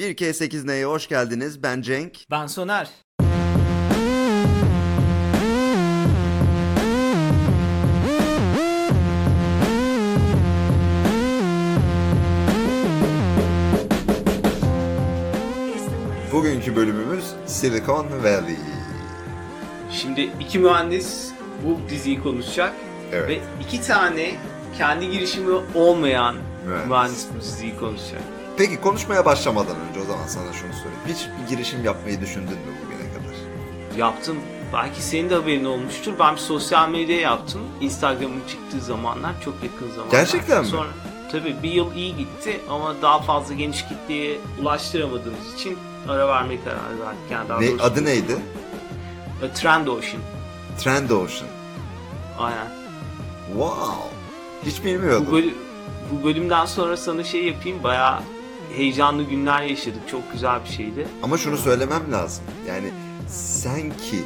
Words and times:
1K8N'ye 0.00 0.84
hoş 0.84 1.08
geldiniz. 1.08 1.62
Ben 1.62 1.82
Cenk. 1.82 2.18
Ben 2.30 2.46
Soner. 2.46 2.88
Bugünkü 16.32 16.76
bölümümüz 16.76 17.24
Silicon 17.46 18.06
Valley. 18.22 18.56
Şimdi 19.92 20.30
iki 20.40 20.58
mühendis 20.58 21.32
bu 21.64 21.90
diziyi 21.90 22.22
konuşacak 22.22 22.72
Evet. 23.12 23.28
ve 23.28 23.40
iki 23.64 23.82
tane 23.82 24.30
kendi 24.78 25.10
girişimi 25.10 25.54
olmayan 25.74 26.36
Mühendis. 26.66 26.88
mühendis, 26.88 27.26
bu 27.36 27.40
diziyi 27.40 27.76
konuşacak. 27.76 28.39
Peki 28.60 28.80
konuşmaya 28.80 29.24
başlamadan 29.24 29.76
önce 29.90 30.00
o 30.00 30.04
zaman 30.04 30.26
sana 30.26 30.52
şunu 30.52 30.72
sorayım. 30.72 31.00
Hiç 31.08 31.18
bir 31.42 31.56
girişim 31.56 31.84
yapmayı 31.84 32.20
düşündün 32.20 32.58
mü 32.58 32.72
bugüne 32.84 33.12
kadar? 33.12 33.34
Yaptım. 33.98 34.36
Belki 34.72 35.02
senin 35.02 35.30
de 35.30 35.34
haberin 35.34 35.64
olmuştur. 35.64 36.12
Ben 36.18 36.34
bir 36.34 36.40
sosyal 36.40 36.88
medya 36.88 37.20
yaptım. 37.20 37.60
Instagram'ın 37.80 38.40
çıktığı 38.48 38.80
zamanlar 38.80 39.32
çok 39.44 39.54
yakın 39.64 39.90
zamanlar. 39.90 40.10
Gerçekten 40.10 40.60
mi? 40.60 40.66
Sonra 40.66 40.88
tabii 41.32 41.56
bir 41.62 41.70
yıl 41.70 41.94
iyi 41.94 42.16
gitti 42.16 42.60
ama 42.70 42.94
daha 43.02 43.20
fazla 43.22 43.54
geniş 43.54 43.84
kitleye 43.88 44.38
ulaştıramadığımız 44.62 45.54
için 45.54 45.78
ara 46.08 46.28
vermeye 46.28 46.58
karar 46.64 47.06
verdik. 47.06 47.30
Yani 47.30 47.48
daha 47.48 47.60
Ne, 47.60 47.66
doğrusu- 47.68 47.84
adı 47.84 48.04
neydi? 48.04 48.36
A 49.44 49.52
Trend 49.54 49.86
Ocean. 49.86 50.22
Trend 50.78 51.10
Ocean. 51.10 51.48
Aynen. 52.38 52.68
Wow. 53.48 53.94
Hiç 54.66 54.80
Bu, 54.80 54.84
bilmiyordum. 54.84 55.28
bölü- 55.32 55.54
bu 56.12 56.24
bölümden 56.24 56.64
sonra 56.66 56.96
sana 56.96 57.24
şey 57.24 57.44
yapayım. 57.44 57.82
Bayağı 57.82 58.20
heyecanlı 58.76 59.22
günler 59.22 59.62
yaşadık. 59.62 60.08
Çok 60.10 60.32
güzel 60.32 60.64
bir 60.64 60.68
şeydi. 60.68 61.06
Ama 61.22 61.38
şunu 61.38 61.56
söylemem 61.56 62.12
lazım. 62.12 62.44
Yani 62.68 62.90
sen 63.28 63.80
ki 63.90 64.16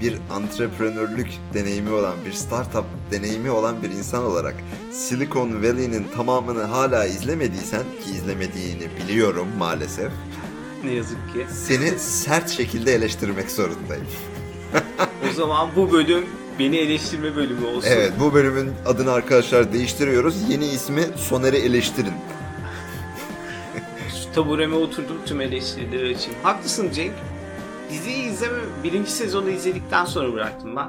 bir 0.00 0.14
antreprenörlük 0.30 1.28
deneyimi 1.54 1.90
olan, 1.90 2.14
bir 2.26 2.32
startup 2.32 2.84
deneyimi 3.10 3.50
olan 3.50 3.82
bir 3.82 3.90
insan 3.90 4.24
olarak 4.24 4.54
Silicon 4.92 5.62
Valley'nin 5.62 6.06
tamamını 6.16 6.62
hala 6.62 7.06
izlemediysen 7.06 7.82
ki 8.04 8.10
izlemediğini 8.10 8.88
biliyorum 9.02 9.48
maalesef. 9.58 10.12
Ne 10.84 10.92
yazık 10.92 11.32
ki. 11.32 11.46
Seni 11.66 11.98
sert 11.98 12.50
şekilde 12.50 12.94
eleştirmek 12.94 13.50
zorundayım. 13.50 14.06
O 15.30 15.32
zaman 15.32 15.68
bu 15.76 15.92
bölüm 15.92 16.26
beni 16.58 16.76
eleştirme 16.76 17.36
bölümü 17.36 17.66
olsun. 17.66 17.88
Evet 17.90 18.12
bu 18.20 18.34
bölümün 18.34 18.72
adını 18.86 19.12
arkadaşlar 19.12 19.72
değiştiriyoruz. 19.72 20.50
Yeni 20.50 20.66
ismi 20.66 21.02
Soner'i 21.16 21.56
eleştirin. 21.56 22.12
Tabureme 24.34 24.76
oturdum 24.76 25.16
tüm 25.26 25.40
eleştirileri 25.40 26.12
için. 26.12 26.32
Haklısın 26.42 26.90
Cenk. 26.92 27.12
Diziyi 27.90 28.24
izleme, 28.24 28.58
birinci 28.84 29.10
sezonu 29.10 29.50
izledikten 29.50 30.04
sonra 30.04 30.32
bıraktım 30.32 30.76
ben. 30.76 30.88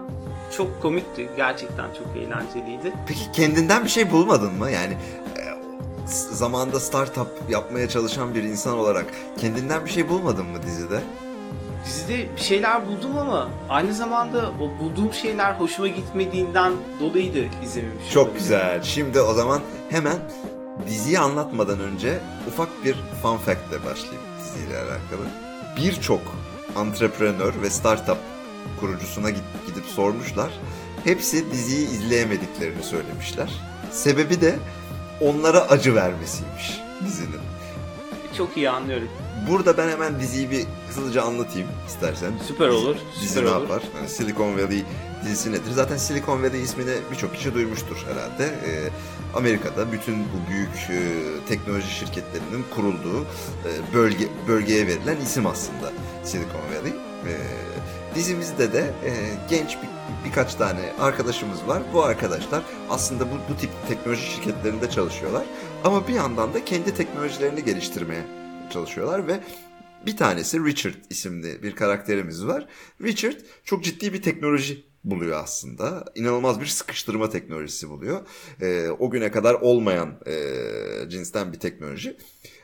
Çok 0.58 0.82
komikti. 0.82 1.30
Gerçekten 1.36 1.86
çok 1.94 2.08
eğlenceliydi. 2.18 2.94
Peki 3.08 3.32
kendinden 3.34 3.84
bir 3.84 3.90
şey 3.90 4.12
bulmadın 4.12 4.54
mı? 4.54 4.72
Yani 4.72 4.94
e, 5.38 5.42
zamanında 6.32 6.80
startup 6.80 7.28
yapmaya 7.50 7.90
çalışan 7.90 8.36
bir 8.36 8.44
insan 8.44 8.78
olarak 8.78 9.06
kendinden 9.38 9.86
bir 9.86 9.90
şey 9.90 10.10
bulmadın 10.10 10.46
mı 10.46 10.64
dizide? 10.64 11.02
Dizide 11.86 12.28
bir 12.36 12.42
şeyler 12.42 12.88
buldum 12.88 13.18
ama 13.18 13.50
aynı 13.70 13.94
zamanda 13.94 14.52
o 14.60 14.84
bulduğum 14.84 15.14
şeyler 15.14 15.54
hoşuma 15.54 15.88
gitmediğinden 15.88 16.74
dolayı 17.00 17.34
da 17.34 17.66
izlememişim. 17.66 18.12
Çok 18.14 18.38
güzel. 18.38 18.84
Şimdi 18.84 19.22
o 19.22 19.34
zaman 19.34 19.62
hemen 19.90 20.18
diziyi 20.88 21.20
anlatmadan 21.20 21.80
önce 21.80 22.20
ufak 22.48 22.86
bir 22.86 22.96
fun 23.22 23.38
fact 23.38 23.70
ile 23.70 23.86
başlayayım 23.86 24.22
diziyle 24.44 24.78
alakalı. 24.78 25.28
Birçok 25.78 26.22
entrepreneur 26.78 27.54
ve 27.62 27.70
startup 27.70 28.18
kurucusuna 28.80 29.30
gidip 29.30 29.86
sormuşlar. 29.96 30.52
Hepsi 31.04 31.52
diziyi 31.52 31.88
izleyemediklerini 31.90 32.84
söylemişler. 32.84 33.50
Sebebi 33.92 34.42
de 34.42 34.60
onlara 35.22 35.60
acı 35.62 35.96
vermesiymiş 35.96 36.80
dizinin. 37.06 37.40
Çok 38.38 38.58
iyi 38.58 38.70
anlıyorum. 38.70 39.08
Burada 39.50 39.78
ben 39.78 39.90
hemen 39.90 40.20
diziyi 40.20 40.52
bir 40.52 40.66
hızlıca 40.90 41.24
anlatayım 41.24 41.68
istersen. 41.88 42.32
Süper 42.48 42.68
olur, 42.68 42.96
Dizi 43.22 43.28
süper 43.34 43.46
ne 43.46 43.50
olur. 43.50 43.62
yapar? 43.62 43.84
Yani 43.98 44.10
Silicon 44.10 44.54
Valley 44.54 44.84
dizisi 45.24 45.52
nedir? 45.52 45.72
Zaten 45.76 45.98
Silicon 45.98 46.44
Valley 46.44 46.62
ismini 46.64 46.92
birçok 47.12 47.36
kişi 47.36 47.54
duymuştur 47.54 48.06
herhalde. 48.08 48.46
Ee, 48.46 48.90
Amerika'da 49.36 49.92
bütün 49.92 50.16
bu 50.16 50.52
büyük 50.52 50.90
e, 50.90 51.00
teknoloji 51.48 51.92
şirketlerinin 51.92 52.66
kurulduğu 52.76 53.22
e, 53.22 53.94
bölge 53.94 54.28
bölgeye 54.48 54.88
verilen 54.88 55.18
isim 55.18 55.46
aslında 55.48 55.92
Silicon 56.24 56.62
Valley. 56.76 56.94
Ee, 57.28 58.16
dizimizde 58.16 58.74
de 58.74 58.80
e, 58.80 59.12
genç 59.50 59.78
bir, 59.78 59.90
birkaç 60.26 60.56
tane 60.56 60.94
arkadaşımız 61.00 61.68
var. 61.68 61.84
Bu 61.94 62.04
arkadaşlar 62.04 62.64
aslında 62.90 63.32
bu, 63.32 63.36
bu 63.50 63.58
tip 63.58 63.70
teknoloji 63.88 64.26
şirketlerinde 64.26 64.90
çalışıyorlar. 64.90 65.46
Ama 65.84 66.08
bir 66.08 66.14
yandan 66.14 66.54
da 66.54 66.66
kendi 66.66 66.94
teknolojilerini 66.94 67.64
geliştirmeye 67.64 68.24
çalışıyorlar 68.70 69.28
ve 69.28 69.40
bir 70.06 70.18
tanesi 70.18 70.66
Richard 70.66 70.96
isimli 71.10 71.64
bir 71.64 71.76
karakterimiz 71.76 72.48
var. 72.48 72.68
Richard 73.02 73.36
çok 73.64 73.84
ciddi 73.84 74.14
bir 74.14 74.22
teknoloji 74.22 74.91
buluyor 75.04 75.44
aslında. 75.44 76.06
İnanılmaz 76.16 76.62
bir 76.62 76.66
sıkıştırma 76.66 77.30
teknolojisi 77.30 77.90
buluyor. 77.90 78.28
Ee, 78.62 78.90
o 79.00 79.10
güne 79.10 79.32
kadar 79.32 79.54
olmayan 79.54 80.20
e, 80.28 81.10
cinsten 81.10 81.54
bir 81.54 81.60
teknoloji. 81.60 82.18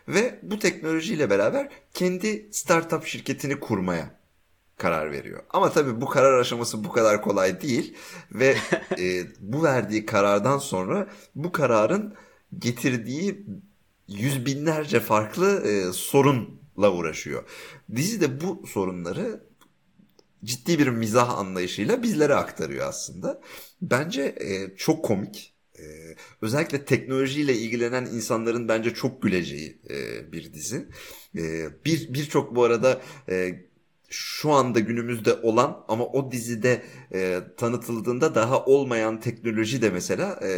Ve 0.08 0.40
bu 0.44 0.60
teknolojiyle 0.60 1.30
beraber 1.30 1.70
kendi 1.94 2.50
startup 2.52 3.06
şirketini 3.06 3.60
kurmaya 3.60 4.18
karar 4.78 5.12
veriyor. 5.12 5.44
Ama 5.50 5.72
tabii 5.72 6.02
bu 6.02 6.06
karar 6.06 6.40
aşaması 6.40 6.84
bu 6.84 6.92
kadar 6.92 7.22
kolay 7.22 7.62
değil 7.62 7.94
ve 8.32 8.58
e, 9.00 9.24
bu 9.40 9.64
verdiği 9.64 10.06
karardan 10.06 10.58
sonra 10.58 11.08
bu 11.36 11.52
kararın 11.52 12.14
getirdiği 12.60 13.46
yüz 14.08 14.46
binlerce 14.46 15.00
farklı 15.00 15.62
e, 15.68 15.94
sorunla 15.94 16.92
uğraşıyor. 16.92 17.44
Dizi 17.96 18.22
de 18.22 18.42
bu 18.42 18.68
sorunları 18.68 19.47
ciddi 20.44 20.80
bir 20.80 20.88
mizah 20.88 21.38
anlayışıyla 21.38 22.04
bizlere 22.04 22.36
aktarıyor 22.36 22.88
aslında. 22.88 23.42
Bence 23.82 24.22
e, 24.40 24.78
çok 24.78 25.06
komik. 25.06 25.54
E, 25.80 25.84
özellikle 26.42 26.86
teknolojiyle 26.86 27.54
ilgilenen 27.54 28.06
insanların 28.06 28.68
bence 28.68 28.94
çok 28.94 29.22
güleceği 29.22 29.82
e, 29.90 30.32
bir 30.32 30.54
dizi. 30.54 30.88
E, 31.38 31.70
bir 31.86 32.14
birçok 32.14 32.56
bu 32.56 32.64
arada 32.64 33.02
e, 33.30 33.68
şu 34.10 34.52
anda 34.52 34.80
günümüzde 34.80 35.34
olan 35.34 35.86
ama 35.88 36.06
o 36.06 36.32
dizide 36.32 36.84
e, 37.14 37.42
tanıtıldığında 37.58 38.36
daha 38.36 38.66
olmayan 38.66 39.20
teknoloji 39.20 39.82
de 39.82 39.90
mesela 39.90 40.40
e, 40.42 40.50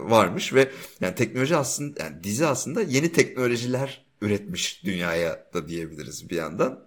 varmış 0.00 0.54
ve 0.54 0.70
yani 1.00 1.14
teknoloji 1.14 1.56
aslında 1.56 2.02
yani 2.02 2.24
dizi 2.24 2.46
aslında 2.46 2.82
yeni 2.82 3.12
teknolojiler 3.12 4.06
üretmiş 4.20 4.84
dünyaya 4.84 5.46
da 5.54 5.68
diyebiliriz 5.68 6.30
bir 6.30 6.36
yandan. 6.36 6.86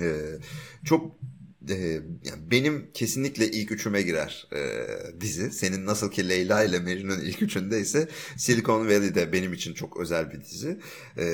E, 0.00 0.06
çok 0.84 1.16
e, 1.70 1.74
yani 2.24 2.50
benim 2.50 2.90
kesinlikle 2.94 3.50
ilk 3.50 3.72
üçüme 3.72 4.02
girer 4.02 4.48
e, 4.52 4.60
dizi. 5.20 5.50
Senin 5.52 5.86
nasıl 5.86 6.10
ki 6.10 6.28
Leyla 6.28 6.64
ile 6.64 6.78
Mecnun 6.78 7.20
ilk 7.20 7.42
üçünde 7.42 7.80
ise 7.80 8.08
Silicon 8.36 8.86
Valley 8.86 9.14
de 9.14 9.32
benim 9.32 9.52
için 9.52 9.74
çok 9.74 10.00
özel 10.00 10.32
bir 10.32 10.40
dizi. 10.40 10.80
E, 11.18 11.24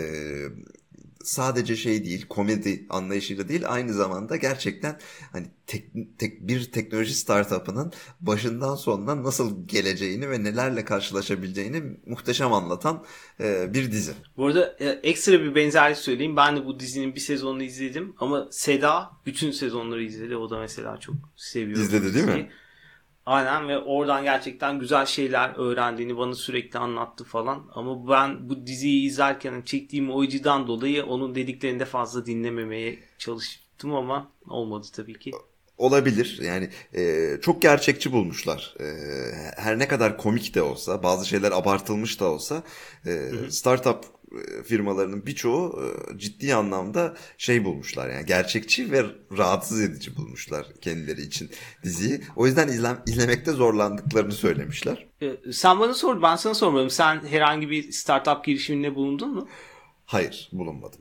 sadece 1.25 1.77
şey 1.77 2.05
değil, 2.05 2.27
komedi 2.29 2.87
anlayışıyla 2.91 3.49
değil, 3.49 3.63
aynı 3.67 3.93
zamanda 3.93 4.37
gerçekten 4.37 4.99
hani 5.33 5.47
tek, 5.67 5.91
tek 6.19 6.49
bir 6.49 6.73
teknoloji 6.73 7.15
startup'ının 7.15 7.93
başından 8.21 8.75
sonuna 8.75 9.23
nasıl 9.23 9.69
geleceğini 9.69 10.31
ve 10.31 10.45
nelerle 10.45 10.85
karşılaşabileceğini 10.85 11.83
muhteşem 12.07 12.53
anlatan 12.53 13.05
e, 13.41 13.75
bir 13.75 13.93
dizi. 13.93 14.13
Bu 14.37 14.47
arada 14.47 14.77
e, 14.81 14.89
ekstra 14.89 15.41
bir 15.41 15.55
benzerlik 15.55 15.99
söyleyeyim. 15.99 16.37
Ben 16.37 16.57
de 16.57 16.67
bu 16.67 16.81
dizinin 16.81 17.15
bir 17.15 17.21
sezonunu 17.21 17.63
izledim 17.63 18.15
ama 18.19 18.49
Seda 18.51 19.11
bütün 19.27 19.51
sezonları 19.51 20.05
izledi. 20.05 20.37
O 20.37 20.51
da 20.51 20.59
mesela 20.59 21.01
çok 21.01 21.15
seviyor. 21.37 21.79
İzledi 21.79 22.15
değil 22.15 22.27
mi? 22.27 22.51
Aynen 23.27 23.69
ve 23.69 23.79
oradan 23.79 24.25
gerçekten 24.25 24.79
güzel 24.79 25.07
şeyler 25.07 25.53
öğrendiğini 25.57 26.17
bana 26.17 26.35
sürekli 26.35 26.79
anlattı 26.79 27.25
falan. 27.25 27.71
Ama 27.75 28.09
ben 28.09 28.49
bu 28.49 28.67
diziyi 28.67 29.07
izlerken 29.07 29.63
çektiğim 29.63 30.11
o 30.11 30.23
acıdan 30.23 30.67
dolayı 30.67 31.05
onun 31.05 31.35
dediklerini 31.35 31.81
de 31.81 31.85
fazla 31.85 32.27
dinlememeye 32.27 32.99
çalıştım 33.19 33.95
ama 33.95 34.31
olmadı 34.49 34.87
tabii 34.95 35.19
ki. 35.19 35.31
Olabilir. 35.79 36.41
Yani 36.43 36.71
e, 36.95 37.31
çok 37.43 37.63
gerçekçi 37.63 38.13
bulmuşlar. 38.13 38.75
E, 38.81 38.87
her 39.57 39.79
ne 39.79 39.89
kadar 39.89 40.19
komik 40.19 40.55
de 40.55 40.63
olsa, 40.63 41.03
bazı 41.03 41.29
şeyler 41.29 41.53
abartılmış 41.53 42.21
da 42.21 42.25
olsa, 42.25 42.63
e, 43.07 43.31
startup 43.51 44.14
firmalarının 44.65 45.27
birçoğu 45.27 45.83
e, 45.83 46.19
ciddi 46.19 46.55
anlamda 46.55 47.17
şey 47.39 47.65
bulmuşlar. 47.65 48.11
Yani 48.11 48.27
gerçekçi 48.27 48.93
ve 48.93 49.05
rahatsız 49.39 49.81
edici 49.81 50.17
bulmuşlar 50.17 50.67
kendileri 50.81 51.21
için 51.21 51.51
diziyi. 51.83 52.21
O 52.37 52.47
yüzden 52.47 52.69
izlem, 52.69 53.03
izlemekte 53.07 53.53
zorlandıklarını 53.53 54.33
söylemişler. 54.33 55.07
E, 55.23 55.53
sen 55.53 55.81
bana 55.81 55.95
sor, 55.95 56.23
ben 56.23 56.37
sana 56.37 56.55
sormadım. 56.55 56.91
Sen 56.91 57.27
herhangi 57.27 57.71
bir 57.71 57.93
startup 57.93 58.45
girişiminde 58.45 58.95
bulundun 58.95 59.35
mu? 59.35 59.49
Hayır, 60.07 60.49
bulunmadım. 60.53 61.01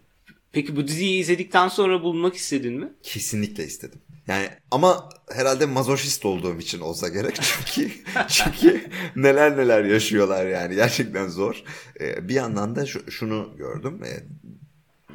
Peki 0.51 0.75
bu 0.75 0.87
diziyi 0.87 1.19
izledikten 1.19 1.67
sonra 1.67 2.03
bulmak 2.03 2.35
istedin 2.35 2.73
mi? 2.73 2.93
Kesinlikle 3.03 3.65
istedim. 3.65 3.99
Yani 4.27 4.49
ama 4.71 5.09
herhalde 5.31 5.65
mazoşist 5.65 6.25
olduğum 6.25 6.59
için 6.59 6.79
olsa 6.79 7.09
gerek 7.09 7.39
çünkü 7.65 7.91
çünkü 8.27 8.89
neler 9.15 9.57
neler 9.57 9.83
yaşıyorlar 9.83 10.45
yani 10.45 10.75
gerçekten 10.75 11.27
zor. 11.27 11.63
Ee, 11.99 12.27
bir 12.27 12.33
yandan 12.33 12.75
da 12.75 12.85
şu, 12.85 13.11
şunu 13.11 13.53
gördüm. 13.57 14.01
Ee, 14.05 14.23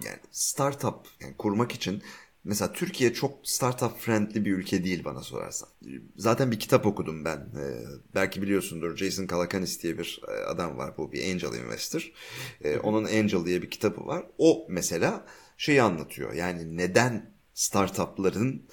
yani 0.04 0.18
startup 0.32 1.06
yani 1.20 1.36
kurmak 1.36 1.72
için 1.72 2.02
Mesela 2.48 2.72
Türkiye 2.72 3.14
çok 3.14 3.48
startup 3.48 3.98
friendly 3.98 4.44
bir 4.44 4.52
ülke 4.52 4.84
değil 4.84 5.04
bana 5.04 5.20
sorarsan. 5.20 5.68
Zaten 6.16 6.50
bir 6.50 6.58
kitap 6.58 6.86
okudum 6.86 7.24
ben. 7.24 7.36
Ee, 7.36 7.84
belki 8.14 8.42
biliyorsundur 8.42 8.96
Jason 8.96 9.26
Calacanis 9.26 9.82
diye 9.82 9.98
bir 9.98 10.20
e, 10.28 10.44
adam 10.44 10.78
var. 10.78 10.96
Bu 10.96 11.12
bir 11.12 11.32
angel 11.32 11.58
investor. 11.58 12.12
Ee, 12.64 12.78
onun 12.78 13.04
Angel 13.04 13.44
diye 13.44 13.62
bir 13.62 13.70
kitabı 13.70 14.06
var. 14.06 14.26
O 14.38 14.66
mesela 14.68 15.26
şeyi 15.56 15.82
anlatıyor. 15.82 16.32
Yani 16.32 16.76
neden 16.76 17.34
startupların 17.54 18.66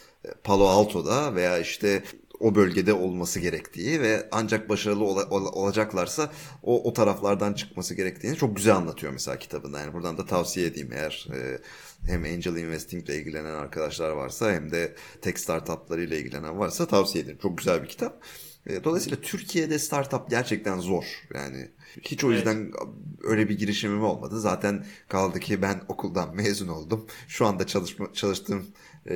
Palo 0.43 0.67
Alto'da 0.67 1.35
veya 1.35 1.59
işte 1.59 2.03
o 2.39 2.55
bölgede 2.55 2.93
olması 2.93 3.39
gerektiği 3.39 4.01
ve 4.01 4.29
ancak 4.31 4.69
başarılı 4.69 5.03
ol- 5.03 5.29
ol- 5.29 5.53
olacaklarsa 5.53 6.31
o 6.63 6.83
o 6.89 6.93
taraflardan 6.93 7.53
çıkması 7.53 7.95
gerektiğini 7.95 8.35
çok 8.35 8.55
güzel 8.55 8.75
anlatıyor 8.75 9.13
mesela 9.13 9.39
kitabında. 9.39 9.79
Yani 9.79 9.93
buradan 9.93 10.17
da 10.17 10.25
tavsiye 10.25 10.67
edeyim 10.67 10.93
eğer 10.93 11.27
e, 11.33 11.59
hem 12.07 12.23
angel 12.23 12.55
investing 12.55 13.09
ile 13.09 13.17
ilgilenen 13.17 13.53
arkadaşlar 13.53 14.11
varsa 14.11 14.51
hem 14.51 14.71
de 14.71 14.95
tech 15.21 15.37
startupları 15.37 16.03
ile 16.03 16.19
ilgilenen 16.19 16.59
varsa 16.59 16.87
tavsiye 16.87 17.23
ederim. 17.23 17.39
Çok 17.41 17.57
güzel 17.57 17.83
bir 17.83 17.87
kitap. 17.87 18.21
E, 18.67 18.83
dolayısıyla 18.83 19.21
Türkiye'de 19.21 19.79
startup 19.79 20.29
gerçekten 20.29 20.79
zor. 20.79 21.03
Yani 21.33 21.69
hiç 22.01 22.23
o 22.23 22.31
yüzden 22.31 22.55
evet. 22.55 22.75
öyle 23.23 23.49
bir 23.49 23.57
girişimim 23.57 24.03
olmadı. 24.03 24.39
Zaten 24.39 24.85
kaldı 25.07 25.39
ki 25.39 25.61
ben 25.61 25.81
okuldan 25.87 26.35
mezun 26.35 26.67
oldum. 26.67 27.07
Şu 27.27 27.45
anda 27.45 27.67
çalışma, 27.67 28.13
çalıştığım 28.13 28.67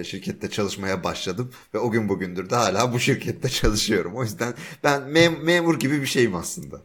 şirkette 0.04 0.50
çalışmaya 0.50 1.04
başladım 1.04 1.52
ve 1.74 1.80
o 1.80 1.92
gün 1.92 2.10
bugündür 2.10 2.50
de 2.50 2.56
hala 2.56 2.94
bu 2.94 3.00
şirkette 3.00 3.50
çalışıyorum. 3.50 4.16
O 4.16 4.24
yüzden 4.24 4.54
ben 4.84 5.02
mem- 5.02 5.44
memur 5.44 5.80
gibi 5.80 6.02
bir 6.02 6.08
şeyim 6.08 6.36
aslında. 6.36 6.82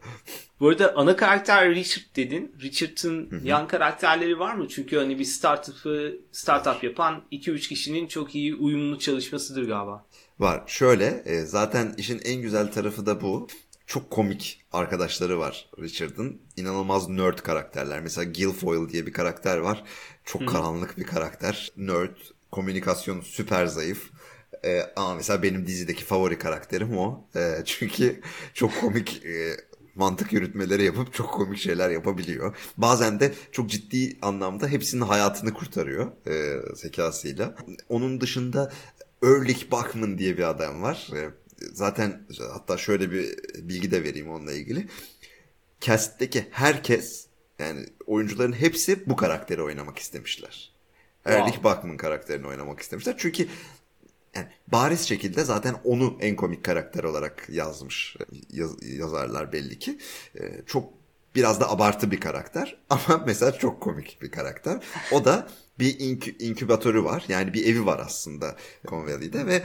Bu 0.59 0.69
arada 0.69 0.95
ana 0.95 1.15
karakter 1.15 1.69
Richard 1.75 2.15
dedin. 2.15 2.55
Richard'ın 2.61 3.41
yan 3.43 3.67
karakterleri 3.67 4.39
var 4.39 4.55
mı? 4.55 4.67
Çünkü 4.67 4.97
hani 4.97 5.19
bir 5.19 5.25
startup'ı 5.25 6.13
startup 6.31 6.83
yapan 6.83 7.23
2-3 7.31 7.69
kişinin 7.69 8.07
çok 8.07 8.35
iyi 8.35 8.55
uyumlu 8.55 8.99
çalışmasıdır 8.99 9.67
galiba. 9.67 10.05
Var. 10.39 10.63
Şöyle 10.67 11.23
e, 11.25 11.41
zaten 11.45 11.93
işin 11.97 12.21
en 12.25 12.41
güzel 12.41 12.71
tarafı 12.71 13.05
da 13.05 13.21
bu. 13.21 13.47
Çok 13.87 14.11
komik 14.11 14.65
arkadaşları 14.73 15.39
var 15.39 15.69
Richard'ın. 15.79 16.41
İnanılmaz 16.57 17.09
nerd 17.09 17.37
karakterler. 17.39 18.01
Mesela 18.01 18.31
Guilfoyle 18.31 18.89
diye 18.89 19.05
bir 19.07 19.13
karakter 19.13 19.57
var. 19.57 19.83
Çok 20.25 20.41
Hı-hı. 20.41 20.49
karanlık 20.49 20.97
bir 20.97 21.03
karakter. 21.03 21.71
Nerd. 21.77 22.15
Komünikasyonu 22.55 23.21
süper 23.21 23.65
zayıf. 23.65 24.09
Ee, 24.65 24.81
ama 24.95 25.15
mesela 25.15 25.43
benim 25.43 25.67
dizideki 25.67 26.03
favori 26.03 26.37
karakterim 26.39 26.97
o. 26.97 27.27
Ee, 27.35 27.61
çünkü 27.65 28.21
çok 28.53 28.79
komik 28.79 29.25
e, 29.25 29.57
mantık 29.95 30.33
yürütmeleri 30.33 30.83
yapıp 30.83 31.13
çok 31.13 31.31
komik 31.33 31.59
şeyler 31.59 31.89
yapabiliyor. 31.89 32.55
Bazen 32.77 33.19
de 33.19 33.33
çok 33.51 33.69
ciddi 33.69 34.17
anlamda 34.21 34.67
hepsinin 34.67 35.01
hayatını 35.01 35.53
kurtarıyor 35.53 36.11
e, 36.27 36.61
zekasıyla. 36.75 37.55
Onun 37.89 38.21
dışında 38.21 38.71
Erlich 39.23 39.71
Bachman 39.71 40.17
diye 40.17 40.37
bir 40.37 40.49
adam 40.49 40.81
var. 40.81 41.09
E, 41.15 41.29
zaten 41.73 42.27
hatta 42.53 42.77
şöyle 42.77 43.11
bir 43.11 43.35
bilgi 43.55 43.91
de 43.91 44.03
vereyim 44.03 44.31
onunla 44.31 44.53
ilgili. 44.53 44.87
Cast'teki 45.81 46.45
herkes 46.51 47.27
yani 47.59 47.85
oyuncuların 48.05 48.53
hepsi 48.53 49.09
bu 49.09 49.15
karakteri 49.15 49.61
oynamak 49.61 49.99
istemişler. 49.99 50.74
Wow. 51.25 51.63
Bachman 51.63 51.97
karakterini 51.97 52.47
oynamak 52.47 52.79
istemişler. 52.79 53.15
Çünkü 53.17 53.47
yani 54.35 54.47
bariz 54.67 55.01
şekilde 55.01 55.43
zaten 55.43 55.75
onu 55.83 56.17
en 56.21 56.35
komik 56.35 56.63
karakter 56.63 57.03
olarak 57.03 57.47
yazmış 57.49 58.17
yaz, 58.51 58.71
yazarlar 58.83 59.53
belli 59.53 59.79
ki. 59.79 59.97
Ee, 60.39 60.61
çok 60.65 60.93
biraz 61.35 61.59
da 61.59 61.71
abartı 61.71 62.11
bir 62.11 62.19
karakter 62.19 62.77
ama 62.89 63.23
mesela 63.25 63.51
çok 63.51 63.81
komik 63.81 64.17
bir 64.21 64.31
karakter. 64.31 64.83
O 65.11 65.25
da 65.25 65.47
bir 65.79 65.99
inkü, 65.99 66.37
inkübatörü 66.37 67.03
var. 67.03 67.25
Yani 67.27 67.53
bir 67.53 67.65
evi 67.65 67.85
var 67.85 68.01
aslında 68.05 68.55
Convalley'de 68.87 69.45
ve 69.45 69.63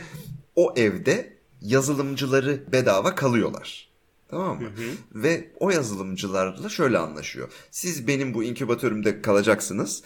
o 0.56 0.74
evde 0.76 1.36
yazılımcıları 1.60 2.72
bedava 2.72 3.14
kalıyorlar. 3.14 3.90
Tamam 4.28 4.62
mı? 4.62 4.68
Hı 4.68 4.82
hı. 4.82 5.22
Ve 5.22 5.50
o 5.60 5.70
yazılımcılarla 5.70 6.68
şöyle 6.68 6.98
anlaşıyor. 6.98 7.52
Siz 7.70 8.06
benim 8.06 8.34
bu 8.34 8.44
inkübatörümde 8.44 9.22
kalacaksınız. 9.22 10.02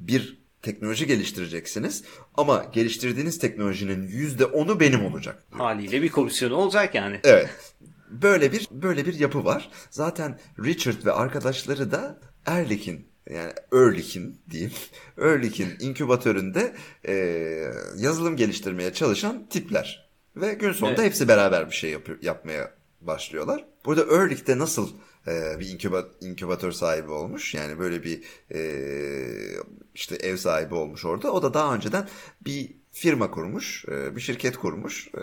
Bir 0.00 0.37
teknoloji 0.62 1.06
geliştireceksiniz 1.06 2.04
ama 2.34 2.66
geliştirdiğiniz 2.72 3.38
teknolojinin 3.38 4.08
yüzde 4.08 4.44
onu 4.44 4.80
benim 4.80 5.04
olacak. 5.04 5.44
Haliyle 5.50 6.02
bir 6.02 6.08
komisyonu 6.08 6.54
olacak 6.54 6.94
yani. 6.94 7.20
Evet. 7.24 7.50
Böyle 8.10 8.52
bir 8.52 8.68
böyle 8.70 9.06
bir 9.06 9.18
yapı 9.18 9.44
var. 9.44 9.70
Zaten 9.90 10.38
Richard 10.64 11.06
ve 11.06 11.12
arkadaşları 11.12 11.90
da 11.90 12.20
Erlik'in 12.46 13.08
yani 13.30 13.52
Ehrlich'in 13.72 14.40
diyeyim. 14.50 14.72
Ehrlich'in 15.18 15.76
inkübatöründe 15.80 16.72
e, 17.08 17.14
yazılım 17.96 18.36
geliştirmeye 18.36 18.92
çalışan 18.92 19.48
tipler. 19.48 20.08
Ve 20.36 20.54
gün 20.54 20.72
sonunda 20.72 21.02
evet. 21.02 21.10
hepsi 21.10 21.28
beraber 21.28 21.70
bir 21.70 21.74
şey 21.74 21.90
yap- 21.90 22.22
yapmaya 22.22 22.74
başlıyorlar. 23.00 23.64
Burada 23.84 24.02
Ehrlich'te 24.02 24.58
nasıl 24.58 24.90
e, 25.28 25.60
bir 25.60 25.68
inkübatör 26.20 26.72
sahibi 26.72 27.10
olmuş. 27.10 27.54
Yani 27.54 27.78
böyle 27.78 28.02
bir 28.02 28.22
e, 28.54 28.60
işte 29.94 30.16
ev 30.16 30.36
sahibi 30.36 30.74
olmuş 30.74 31.04
orada. 31.04 31.32
O 31.32 31.42
da 31.42 31.54
daha 31.54 31.74
önceden 31.74 32.08
bir 32.44 32.78
firma 32.92 33.30
kurmuş, 33.30 33.84
e, 33.88 34.16
bir 34.16 34.20
şirket 34.20 34.56
kurmuş. 34.56 35.08
E, 35.08 35.22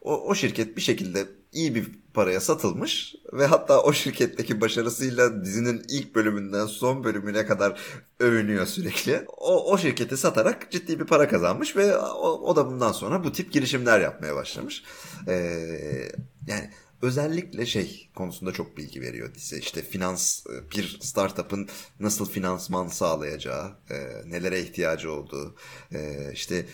o, 0.00 0.28
o 0.28 0.34
şirket 0.34 0.76
bir 0.76 0.82
şekilde 0.82 1.26
iyi 1.52 1.74
bir 1.74 1.86
paraya 2.14 2.40
satılmış 2.40 3.14
ve 3.32 3.46
hatta 3.46 3.82
o 3.82 3.92
şirketteki 3.92 4.60
başarısıyla 4.60 5.44
dizinin 5.44 5.82
ilk 5.88 6.14
bölümünden 6.14 6.66
son 6.66 7.04
bölümüne 7.04 7.46
kadar 7.46 7.80
övünüyor 8.20 8.66
sürekli. 8.66 9.24
O, 9.28 9.72
o 9.72 9.78
şirketi 9.78 10.16
satarak 10.16 10.70
ciddi 10.70 11.00
bir 11.00 11.06
para 11.06 11.28
kazanmış 11.28 11.76
ve 11.76 11.96
o, 11.96 12.28
o 12.28 12.56
da 12.56 12.66
bundan 12.66 12.92
sonra 12.92 13.24
bu 13.24 13.32
tip 13.32 13.52
girişimler 13.52 14.00
yapmaya 14.00 14.36
başlamış. 14.36 14.84
Ee, 15.28 16.12
yani 16.46 16.70
özellikle 17.02 17.66
şey 17.66 18.10
konusunda 18.14 18.52
çok 18.52 18.76
bilgi 18.76 19.00
veriyor 19.00 19.34
dizi. 19.34 19.58
İşte 19.58 19.82
finans 19.82 20.46
e, 20.46 20.70
bir 20.70 20.98
startup'ın 21.00 21.68
nasıl 22.00 22.30
finansman 22.30 22.88
sağlayacağı, 22.88 23.76
e, 23.90 23.96
nelere 24.30 24.60
ihtiyacı 24.60 25.12
olduğu, 25.12 25.56
e, 25.92 26.30
işte 26.32 26.66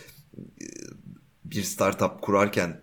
bir 1.45 1.63
startup 1.63 2.21
kurarken 2.21 2.81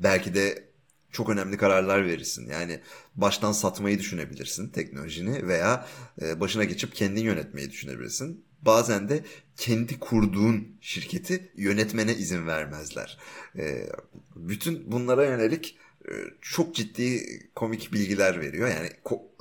belki 0.00 0.34
de 0.34 0.66
çok 1.10 1.28
önemli 1.30 1.56
kararlar 1.56 2.06
verirsin. 2.06 2.50
Yani 2.50 2.80
baştan 3.14 3.52
satmayı 3.52 3.98
düşünebilirsin 3.98 4.68
teknolojini 4.68 5.48
veya 5.48 5.86
başına 6.20 6.64
geçip 6.64 6.94
kendin 6.94 7.22
yönetmeyi 7.22 7.70
düşünebilirsin. 7.70 8.44
Bazen 8.62 9.08
de 9.08 9.24
kendi 9.56 9.98
kurduğun 9.98 10.78
şirketi 10.80 11.52
yönetmene 11.56 12.14
izin 12.14 12.46
vermezler. 12.46 13.18
Bütün 14.36 14.92
bunlara 14.92 15.24
yönelik 15.24 15.76
e, 15.76 15.85
çok 16.40 16.74
ciddi 16.74 17.20
komik 17.54 17.92
bilgiler 17.92 18.40
veriyor. 18.40 18.68
Yani 18.68 18.88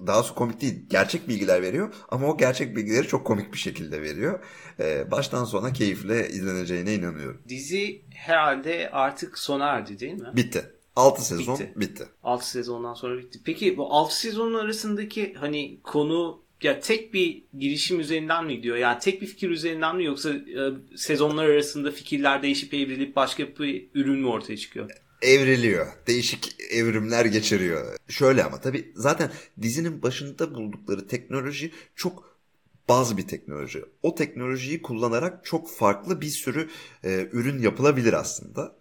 daha 0.07 0.24
sonra 0.24 0.36
komik 0.36 0.62
değil, 0.62 0.86
gerçek 0.89 1.27
bilgiler 1.27 1.62
veriyor 1.62 1.93
ama 2.10 2.27
o 2.27 2.38
gerçek 2.38 2.75
bilgileri 2.75 3.07
çok 3.07 3.27
komik 3.27 3.53
bir 3.53 3.57
şekilde 3.57 4.01
veriyor. 4.01 4.39
Ee, 4.79 5.12
baştan 5.12 5.45
sona 5.45 5.74
keyifle 5.74 6.29
izleneceğine 6.29 6.93
inanıyorum. 6.93 7.41
Dizi 7.50 8.01
herhalde 8.13 8.89
artık 8.91 9.38
sona 9.38 9.65
erdi 9.65 10.00
değil 10.00 10.13
mi? 10.13 10.29
Bitti. 10.36 10.72
6 10.95 11.25
sezon 11.25 11.60
bitti. 11.60 11.74
bitti. 11.75 12.07
6 12.24 12.50
sezondan 12.50 12.93
sonra 12.93 13.17
bitti. 13.17 13.39
Peki 13.45 13.77
bu 13.77 13.93
6 13.93 14.19
sezonun 14.19 14.53
arasındaki 14.53 15.34
hani 15.34 15.79
konu 15.84 16.45
ya 16.63 16.79
tek 16.79 17.13
bir 17.13 17.43
girişim 17.60 18.00
üzerinden 18.00 18.45
mi 18.45 18.55
gidiyor? 18.55 18.77
Yani 18.77 19.00
tek 19.00 19.22
bir 19.22 19.27
fikir 19.27 19.50
üzerinden 19.50 19.95
mi 19.95 20.05
yoksa 20.05 20.29
e, 20.29 20.72
sezonlar 20.95 21.45
arasında 21.45 21.91
fikirler 21.91 22.41
değişip 22.41 22.74
evrilip 22.74 23.15
başka 23.15 23.48
bir 23.48 23.88
ürün 23.93 24.19
mü 24.19 24.27
ortaya 24.27 24.57
çıkıyor? 24.57 24.89
Evriliyor. 25.22 25.88
Değişik 26.07 26.55
evrimler 26.72 27.25
geçiriyor. 27.25 27.98
Şöyle 28.07 28.43
ama 28.43 28.62
tabii 28.62 28.91
zaten 28.95 29.31
dizinin 29.62 30.03
başında 30.03 30.55
buldukları 30.55 31.07
teknoloji 31.07 31.72
çok 31.95 32.38
baz 32.89 33.17
bir 33.17 33.27
teknoloji. 33.27 33.86
O 34.03 34.15
teknolojiyi 34.15 34.81
kullanarak 34.81 35.45
çok 35.45 35.72
farklı 35.72 36.22
bir 36.22 36.29
sürü 36.29 36.69
e, 37.03 37.29
ürün 37.31 37.62
yapılabilir 37.62 38.13
aslında. 38.13 38.75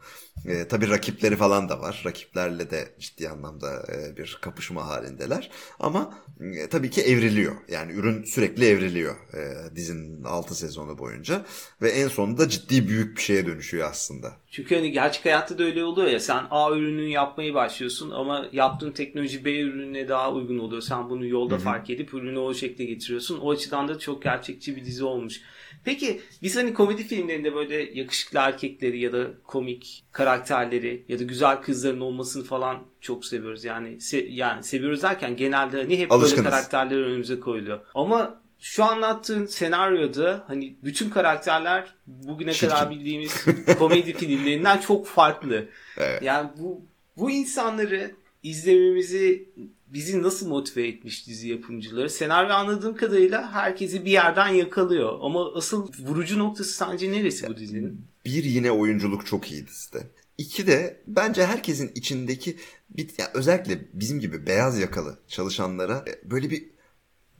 E, 0.46 0.68
tabii 0.68 0.90
rakipleri 0.90 1.36
falan 1.36 1.68
da 1.68 1.80
var. 1.80 2.02
Rakiplerle 2.06 2.70
de 2.70 2.88
ciddi 2.98 3.28
anlamda 3.28 3.86
e, 3.92 4.16
bir 4.16 4.38
kapışma 4.40 4.86
halindeler. 4.86 5.50
Ama 5.80 6.14
e, 6.40 6.68
tabii 6.68 6.90
ki 6.90 7.02
evriliyor. 7.02 7.54
Yani 7.68 7.92
ürün 7.92 8.24
sürekli 8.24 8.66
evriliyor 8.66 9.14
e, 9.34 9.74
dizinin 9.76 10.24
6 10.24 10.54
sezonu 10.54 10.98
boyunca. 10.98 11.44
Ve 11.82 11.90
en 11.90 12.08
sonunda 12.08 12.48
ciddi 12.48 12.88
büyük 12.88 13.16
bir 13.16 13.22
şeye 13.22 13.46
dönüşüyor 13.46 13.90
aslında. 13.90 14.32
Çünkü 14.50 14.74
hani 14.74 14.92
gerçek 14.92 15.24
hayatta 15.24 15.58
da 15.58 15.64
öyle 15.64 15.84
oluyor 15.84 16.08
ya 16.08 16.20
sen 16.20 16.44
A 16.50 16.72
ürününü 16.72 17.08
yapmayı 17.08 17.54
başlıyorsun 17.54 18.10
ama 18.10 18.46
yaptığın 18.52 18.92
teknoloji 18.92 19.44
B 19.44 19.60
ürününe 19.60 20.08
daha 20.08 20.32
uygun 20.32 20.58
oluyor. 20.58 20.82
Sen 20.82 21.10
bunu 21.10 21.26
yolda 21.26 21.54
Hı-hı. 21.54 21.62
fark 21.62 21.90
edip 21.90 22.14
ürünü 22.14 22.38
o 22.38 22.54
şekilde 22.54 22.84
getiriyorsun. 22.84 23.38
O 23.38 23.50
açıdan 23.50 23.88
da 23.88 23.98
çok 23.98 24.22
gerçekçi 24.22 24.76
bir 24.76 24.84
dizi 24.84 25.04
olmuş. 25.04 25.40
Peki 25.84 26.20
biz 26.42 26.56
hani 26.56 26.74
komedi 26.74 27.02
filmlerinde 27.04 27.54
böyle 27.54 27.76
yakışıklı 27.98 28.38
erkekleri 28.38 29.00
ya 29.00 29.12
da 29.12 29.26
komik 29.44 30.04
karakterleri 30.12 31.04
ya 31.08 31.18
da 31.18 31.22
güzel 31.22 31.62
kızların 31.62 32.00
olmasını 32.00 32.44
falan 32.44 32.82
çok 33.00 33.24
seviyoruz. 33.24 33.64
Yani 33.64 33.88
se- 33.88 34.28
yani 34.30 34.62
seviyoruz 34.64 35.02
derken 35.02 35.36
genelde 35.36 35.76
hani 35.82 35.98
hep 35.98 36.12
Alışkınız. 36.12 36.44
böyle 36.44 36.50
karakterler 36.50 36.96
önümüze 36.96 37.40
koyuluyor. 37.40 37.80
Ama 37.94 38.40
şu 38.60 38.84
anlattığın 38.84 39.46
senaryoda 39.46 40.44
hani 40.46 40.76
bütün 40.84 41.10
karakterler 41.10 41.94
bugüne 42.06 42.52
Çirkin. 42.52 42.68
kadar 42.68 42.90
bildiğimiz 42.90 43.44
komedi 43.78 44.12
filmlerinden 44.12 44.78
çok 44.78 45.06
farklı. 45.06 45.68
Evet. 45.98 46.22
Yani 46.22 46.50
bu 46.58 46.82
bu 47.16 47.30
insanları 47.30 48.10
izlememizi 48.42 49.48
bizi 49.94 50.22
nasıl 50.22 50.48
motive 50.48 50.88
etmiş 50.88 51.26
dizi 51.26 51.48
yapımcıları? 51.48 52.10
Senaryo 52.10 52.54
anladığım 52.54 52.96
kadarıyla 52.96 53.52
herkesi 53.52 54.04
bir 54.04 54.10
yerden 54.10 54.48
yakalıyor. 54.48 55.18
Ama 55.22 55.54
asıl 55.54 55.92
vurucu 55.98 56.38
noktası 56.38 56.72
sence 56.72 57.12
neresi 57.12 57.48
bu 57.48 57.56
dizinin? 57.56 58.06
Bir 58.24 58.44
yine 58.44 58.70
oyunculuk 58.70 59.26
çok 59.26 59.52
iyi 59.52 59.66
dizide. 59.66 60.10
İki 60.38 60.66
de 60.66 61.02
bence 61.06 61.46
herkesin 61.46 61.92
içindeki 61.94 62.56
bir, 62.90 63.10
yani 63.18 63.30
özellikle 63.34 63.88
bizim 63.92 64.20
gibi 64.20 64.46
beyaz 64.46 64.78
yakalı 64.78 65.18
çalışanlara 65.28 66.04
e, 66.08 66.30
böyle 66.30 66.50
bir 66.50 66.70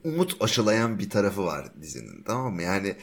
umut 0.05 0.37
aşılayan 0.41 0.99
bir 0.99 1.11
tarafı 1.11 1.45
var 1.45 1.83
dizinin 1.83 2.23
tamam 2.23 2.55
mı? 2.55 2.63
Yani 2.63 2.97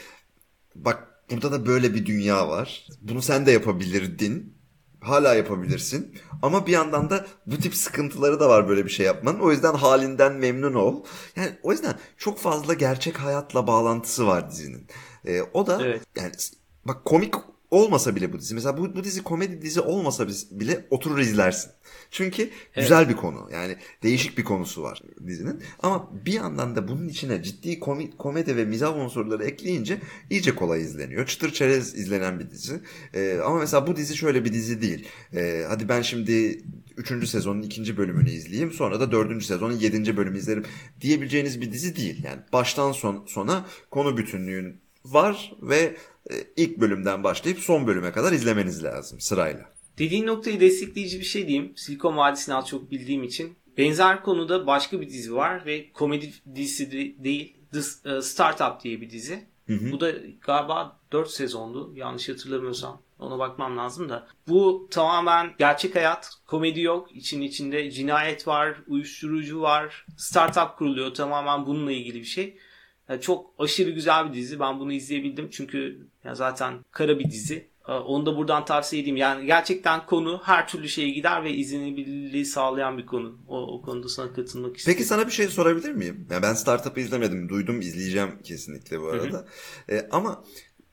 bak 0.75 1.08
burada 1.31 1.51
da 1.51 1.65
böyle 1.65 1.93
bir 1.93 2.05
dünya 2.05 2.50
var. 2.50 2.88
Bunu 3.01 3.22
sen 3.22 3.46
de 3.46 3.51
yapabilirdin 3.51 4.60
hala 5.01 5.36
yapabilirsin. 5.36 6.15
Ama 6.41 6.67
bir 6.67 6.72
yandan 6.72 7.10
da 7.10 7.25
bu 7.46 7.58
tip 7.58 7.75
sıkıntıları 7.75 8.39
da 8.39 8.50
var 8.50 8.70
böyle 8.70 8.86
bir 8.86 8.89
şey 8.89 9.05
yapmanın. 9.05 9.39
O 9.39 9.51
yüzden 9.51 9.74
halinden 9.74 10.34
memnun 10.34 10.74
ol. 10.74 11.03
Yani 11.36 11.50
o 11.63 11.72
yüzden 11.72 11.96
çok 12.17 12.39
fazla 12.39 12.74
gerçek 12.74 13.17
hayatla 13.17 13.67
bağlantısı 13.67 14.27
var 14.27 14.51
dizinin. 14.51 14.88
Ee, 15.25 15.41
o 15.53 15.67
da 15.67 15.79
evet. 15.84 16.01
yani 16.15 16.31
bak 16.86 17.05
komik 17.05 17.34
olmasa 17.71 18.15
bile 18.15 18.33
bu 18.33 18.39
dizi. 18.39 18.55
Mesela 18.55 18.77
bu, 18.77 18.95
bu 18.95 19.03
dizi 19.03 19.23
komedi 19.23 19.61
dizi 19.61 19.81
olmasa 19.81 20.27
bile 20.51 20.85
oturur 20.89 21.19
izlersin. 21.19 21.71
Çünkü 22.11 22.41
evet. 22.41 22.51
güzel 22.75 23.09
bir 23.09 23.15
konu. 23.15 23.49
Yani 23.53 23.75
değişik 24.03 24.37
bir 24.37 24.43
konusu 24.43 24.83
var 24.83 25.01
dizinin. 25.27 25.63
Ama 25.79 26.09
bir 26.25 26.33
yandan 26.33 26.75
da 26.75 26.87
bunun 26.87 27.07
içine 27.07 27.43
ciddi 27.43 27.79
komi, 27.79 28.17
komedi 28.17 28.57
ve 28.57 28.65
mizah 28.65 28.97
unsurları 28.97 29.45
ekleyince 29.45 30.01
iyice 30.29 30.55
kolay 30.55 30.81
izleniyor. 30.81 31.25
Çıtır 31.25 31.53
çerez 31.53 31.95
izlenen 31.95 32.39
bir 32.39 32.49
dizi. 32.49 32.81
Ee, 33.13 33.39
ama 33.45 33.59
mesela 33.59 33.87
bu 33.87 33.95
dizi 33.95 34.17
şöyle 34.17 34.45
bir 34.45 34.53
dizi 34.53 34.81
değil. 34.81 35.07
Ee, 35.33 35.65
hadi 35.67 35.89
ben 35.89 36.01
şimdi 36.01 36.63
3. 36.97 37.29
sezonun 37.29 37.61
2. 37.61 37.97
bölümünü 37.97 38.29
izleyeyim. 38.29 38.71
Sonra 38.71 38.99
da 38.99 39.11
4. 39.11 39.43
sezonun 39.43 39.79
7. 39.79 40.17
bölümü 40.17 40.37
izlerim 40.37 40.65
diyebileceğiniz 41.01 41.61
bir 41.61 41.71
dizi 41.71 41.95
değil. 41.95 42.23
Yani 42.23 42.39
baştan 42.53 42.91
son, 42.91 43.25
sona 43.27 43.65
konu 43.91 44.17
bütünlüğün 44.17 44.81
var 45.05 45.53
ve 45.61 45.95
ilk 46.55 46.77
bölümden 46.77 47.23
başlayıp 47.23 47.59
son 47.59 47.87
bölüme 47.87 48.11
kadar 48.11 48.31
izlemeniz 48.31 48.83
lazım 48.83 49.19
sırayla. 49.19 49.71
Dediğin 49.97 50.27
noktayı 50.27 50.59
destekleyici 50.59 51.19
bir 51.19 51.25
şey 51.25 51.47
diyeyim. 51.47 51.73
Silikon 51.75 52.17
Vadisi'ni 52.17 52.55
az 52.55 52.67
çok 52.67 52.91
bildiğim 52.91 53.23
için. 53.23 53.55
Benzer 53.77 54.23
konuda 54.23 54.67
başka 54.67 55.01
bir 55.01 55.09
dizi 55.09 55.35
var 55.35 55.65
ve 55.65 55.91
komedi 55.91 56.33
dizisi 56.55 56.91
de 56.91 57.23
değil. 57.23 57.57
The 57.73 58.09
e, 58.09 58.21
Startup 58.21 58.83
diye 58.83 59.01
bir 59.01 59.09
dizi. 59.09 59.47
Hı 59.67 59.73
hı. 59.73 59.91
Bu 59.91 59.99
da 59.99 60.11
galiba 60.41 60.99
4 61.11 61.29
sezondu 61.29 61.93
yanlış 61.95 62.29
hatırlamıyorsam. 62.29 63.01
Ona 63.19 63.39
bakmam 63.39 63.77
lazım 63.77 64.09
da. 64.09 64.27
Bu 64.47 64.87
tamamen 64.91 65.53
gerçek 65.59 65.95
hayat. 65.95 66.29
Komedi 66.47 66.81
yok. 66.81 67.15
İçin 67.15 67.41
içinde 67.41 67.91
cinayet 67.91 68.47
var, 68.47 68.77
uyuşturucu 68.87 69.61
var. 69.61 70.05
Startup 70.17 70.77
kuruluyor. 70.77 71.13
Tamamen 71.13 71.65
bununla 71.65 71.91
ilgili 71.91 72.19
bir 72.19 72.25
şey. 72.25 72.57
Yani 73.09 73.21
çok 73.21 73.53
aşırı 73.59 73.89
güzel 73.89 74.29
bir 74.29 74.33
dizi. 74.33 74.59
Ben 74.59 74.79
bunu 74.79 74.93
izleyebildim 74.93 75.49
çünkü 75.49 76.07
ya 76.23 76.35
zaten 76.35 76.73
kara 76.91 77.19
bir 77.19 77.31
dizi. 77.31 77.71
Ee, 77.87 77.91
onu 77.91 78.25
da 78.25 78.37
buradan 78.37 78.65
tavsiye 78.65 79.01
edeyim. 79.01 79.17
Yani 79.17 79.45
gerçekten 79.45 80.05
konu 80.05 80.41
her 80.43 80.67
türlü 80.67 80.89
şeye 80.89 81.09
gider 81.09 81.43
ve 81.43 81.53
izlenebilirliği 81.53 82.45
sağlayan 82.45 82.97
bir 82.97 83.05
konu. 83.05 83.37
O, 83.47 83.75
o 83.75 83.81
konuda 83.81 84.09
sana 84.09 84.33
katılmak 84.33 84.77
istiyorum. 84.77 84.97
Peki 84.97 85.07
sana 85.07 85.27
bir 85.27 85.31
şey 85.31 85.47
sorabilir 85.47 85.91
miyim? 85.91 86.27
Yani 86.31 86.43
ben 86.43 86.53
Startup'ı 86.53 86.99
izlemedim. 86.99 87.49
Duydum 87.49 87.81
izleyeceğim 87.81 88.41
kesinlikle 88.43 89.01
bu 89.01 89.07
arada. 89.07 89.45
Ee, 89.89 90.07
ama 90.11 90.43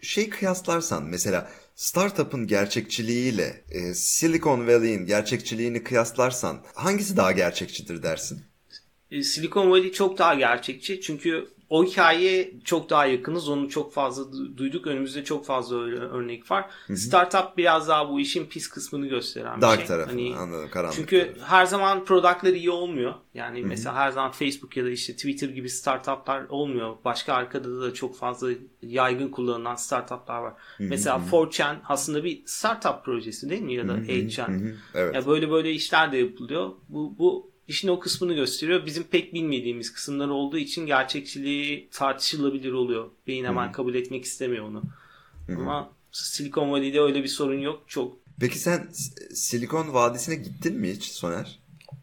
şey 0.00 0.30
kıyaslarsan 0.30 1.04
mesela 1.04 1.50
Startup'ın 1.74 2.46
gerçekçiliğiyle 2.46 3.64
e, 3.70 3.94
Silicon 3.94 4.66
Valley'in 4.66 5.06
gerçekçiliğini 5.06 5.84
kıyaslarsan 5.84 6.60
hangisi 6.74 7.16
daha 7.16 7.32
gerçekçidir 7.32 8.02
dersin? 8.02 8.42
E, 9.10 9.22
Silicon 9.22 9.70
Valley 9.70 9.92
çok 9.92 10.18
daha 10.18 10.34
gerçekçi 10.34 11.00
çünkü 11.00 11.48
o 11.70 11.84
hikayeye 11.84 12.52
çok 12.64 12.90
daha 12.90 13.06
yakınız. 13.06 13.48
Onu 13.48 13.68
çok 13.68 13.92
fazla 13.92 14.32
duyduk. 14.56 14.86
Önümüzde 14.86 15.24
çok 15.24 15.46
fazla 15.46 15.76
örnek 15.76 16.50
var. 16.50 16.64
Hı-hı. 16.86 16.96
Startup 16.96 17.56
biraz 17.56 17.88
daha 17.88 18.08
bu 18.08 18.20
işin 18.20 18.46
pis 18.46 18.68
kısmını 18.68 19.06
gösteren 19.06 19.60
Dark 19.60 19.80
bir 19.80 19.86
şey. 19.86 19.86
tarafı 19.86 20.10
hani, 20.10 20.36
anladım. 20.36 20.70
Karanlık 20.70 20.96
çünkü 20.96 21.20
tarafı. 21.20 21.44
her 21.44 21.66
zaman 21.66 22.04
productları 22.04 22.56
iyi 22.56 22.70
olmuyor. 22.70 23.14
Yani 23.34 23.60
Hı-hı. 23.60 23.68
mesela 23.68 23.94
her 23.94 24.10
zaman 24.10 24.30
Facebook 24.30 24.76
ya 24.76 24.84
da 24.84 24.90
işte 24.90 25.12
Twitter 25.12 25.48
gibi 25.48 25.70
startuplar 25.70 26.44
olmuyor. 26.48 26.96
Başka 27.04 27.34
arkada 27.34 27.80
da 27.80 27.94
çok 27.94 28.16
fazla 28.16 28.50
yaygın 28.82 29.28
kullanılan 29.28 29.74
startuplar 29.74 30.38
var. 30.38 30.52
Hı-hı. 30.76 30.88
Mesela 30.88 31.22
4chan 31.32 31.76
aslında 31.88 32.24
bir 32.24 32.42
startup 32.46 33.04
projesi 33.04 33.50
değil 33.50 33.62
mi? 33.62 33.74
Ya 33.74 33.88
da 33.88 33.92
8chan. 33.92 34.74
Evet. 34.94 35.14
Yani 35.14 35.26
böyle 35.26 35.50
böyle 35.50 35.72
işler 35.72 36.12
de 36.12 36.16
yapılıyor. 36.16 36.70
Bu, 36.88 37.18
bu 37.18 37.47
işin 37.68 37.88
o 37.88 38.00
kısmını 38.00 38.34
gösteriyor. 38.34 38.86
Bizim 38.86 39.02
pek 39.04 39.34
bilmediğimiz 39.34 39.92
kısımlar 39.92 40.28
olduğu 40.28 40.58
için 40.58 40.86
gerçekçiliği 40.86 41.88
tartışılabilir 41.92 42.72
oluyor. 42.72 43.10
Beyin 43.26 43.44
hemen 43.44 43.64
Hı-hı. 43.64 43.72
kabul 43.72 43.94
etmek 43.94 44.24
istemiyor 44.24 44.68
onu. 44.68 44.82
Hı-hı. 45.46 45.56
Ama 45.56 45.90
Silikon 46.12 46.70
Valley'de 46.70 47.00
öyle 47.00 47.22
bir 47.22 47.28
sorun 47.28 47.60
yok. 47.60 47.82
Çok. 47.86 48.16
Peki 48.40 48.58
sen 48.58 48.88
Silikon 49.34 49.94
Vadisi'ne 49.94 50.34
gittin 50.34 50.76
mi 50.80 50.90
hiç 50.90 51.04
Soner? 51.04 51.58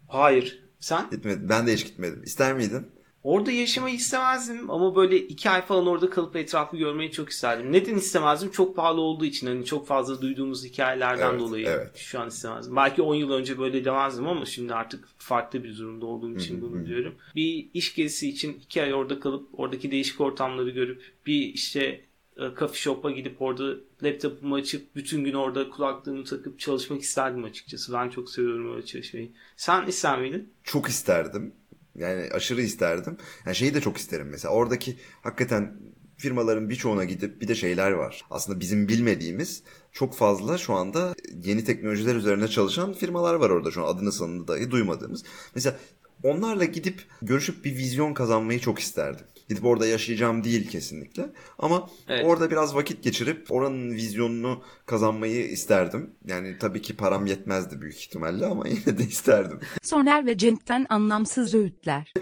Hayır. 0.08 0.64
Sen? 0.80 1.10
Gitmedim. 1.12 1.50
Ben 1.50 1.68
de 1.68 1.74
hiç 1.74 1.86
gitmedim. 1.86 2.24
İster 2.24 2.54
miydin? 2.54 2.88
Orada 3.26 3.52
yaşamayı 3.52 3.96
istemezdim 3.96 4.72
ama 4.72 4.96
böyle 4.96 5.18
iki 5.18 5.50
ay 5.50 5.62
falan 5.62 5.88
orada 5.88 6.10
kalıp 6.10 6.36
etrafı 6.36 6.78
görmeyi 6.78 7.12
çok 7.12 7.30
isterdim. 7.30 7.72
Neden 7.72 7.96
istemezdim? 7.96 8.52
Çok 8.52 8.76
pahalı 8.76 9.02
olduğu 9.02 9.26
için 9.26 9.48
hani 9.48 9.66
çok 9.66 9.88
fazla 9.88 10.22
duyduğumuz 10.22 10.66
hikayelerden 10.66 11.30
evet, 11.30 11.40
dolayı 11.40 11.68
evet. 11.68 11.96
şu 11.96 12.20
an 12.20 12.28
istemezdim. 12.28 12.76
Belki 12.76 13.02
10 13.02 13.16
yıl 13.16 13.32
önce 13.32 13.60
böyle 13.60 13.86
demezdim 13.86 14.28
ama 14.28 14.46
şimdi 14.46 14.74
artık 14.74 15.08
farklı 15.18 15.64
bir 15.64 15.78
durumda 15.78 16.06
olduğum 16.06 16.36
için 16.36 16.62
bunu 16.62 16.86
diyorum. 16.86 17.16
Bir 17.36 17.70
iş 17.74 17.96
gezisi 17.96 18.30
için 18.30 18.54
iki 18.54 18.82
ay 18.82 18.94
orada 18.94 19.20
kalıp 19.20 19.60
oradaki 19.60 19.92
değişik 19.92 20.22
ortamları 20.22 20.70
görüp 20.70 21.04
bir 21.26 21.54
işte 21.54 22.02
e, 22.38 22.44
coffee 22.60 22.80
shop'a 22.80 23.12
gidip 23.12 23.42
orada 23.42 23.76
laptopumu 24.04 24.56
açıp 24.56 24.96
bütün 24.96 25.24
gün 25.24 25.34
orada 25.34 25.70
kulaklığımı 25.70 26.24
takıp 26.24 26.60
çalışmak 26.60 27.02
isterdim 27.02 27.44
açıkçası. 27.44 27.94
Ben 27.94 28.10
çok 28.10 28.30
seviyorum 28.30 28.76
öyle 28.76 28.86
çalışmayı. 28.86 29.32
Sen 29.58 29.86
ister 29.88 30.22
miydin? 30.22 30.54
Çok 30.64 30.88
isterdim. 30.90 31.54
Yani 31.96 32.30
aşırı 32.32 32.62
isterdim. 32.62 33.18
Yani 33.46 33.56
şeyi 33.56 33.74
de 33.74 33.82
çok 33.82 33.98
isterim 33.98 34.28
mesela. 34.32 34.54
Oradaki 34.54 34.98
hakikaten 35.22 35.74
firmaların 36.18 36.70
birçoğuna 36.70 37.04
gidip 37.04 37.42
bir 37.42 37.48
de 37.48 37.56
şeyler 37.56 37.92
var. 37.92 38.26
Aslında 38.30 38.60
bizim 38.60 38.88
bilmediğimiz 38.88 39.64
çok 39.92 40.16
fazla 40.16 40.58
şu 40.58 40.74
anda 40.74 41.16
yeni 41.44 41.64
teknolojiler 41.64 42.16
üzerine 42.16 42.48
çalışan 42.48 42.94
firmalar 42.94 43.36
var 43.36 43.50
orada 43.50 43.72
şu 43.72 43.86
an 43.86 43.96
adını 43.96 44.12
sanını 44.12 44.48
dahi 44.48 44.72
duymadığımız. 44.72 45.24
Mesela 45.56 45.80
onlarla 46.24 46.66
gidip 46.66 47.06
görüşüp 47.22 47.66
bir 47.66 47.78
vizyon 47.78 48.14
kazanmayı 48.14 48.60
çok 48.60 48.80
isterdim. 48.80 49.26
Gidip 49.50 49.66
orada 49.66 49.88
yaşayacağım 49.88 50.44
değil 50.44 50.70
kesinlikle. 50.70 51.30
Ama 51.60 51.90
evet. 52.08 52.26
orada 52.26 52.52
biraz 52.52 52.76
vakit 52.76 53.04
geçirip 53.04 53.52
oranın 53.52 53.92
vizyonunu 53.92 54.64
kazanmayı 54.86 55.48
isterdim. 55.48 56.10
Yani 56.26 56.58
tabii 56.60 56.82
ki 56.82 56.96
param 56.96 57.26
yetmezdi 57.26 57.82
büyük 57.82 58.00
ihtimalle 58.00 58.46
ama 58.46 58.68
yine 58.68 58.98
de 58.98 59.04
isterdim. 59.04 59.60
Soner 59.84 60.26
ve 60.26 60.38
Cenk'ten 60.38 60.86
anlamsız 60.90 61.54
öğütler. 61.54 62.14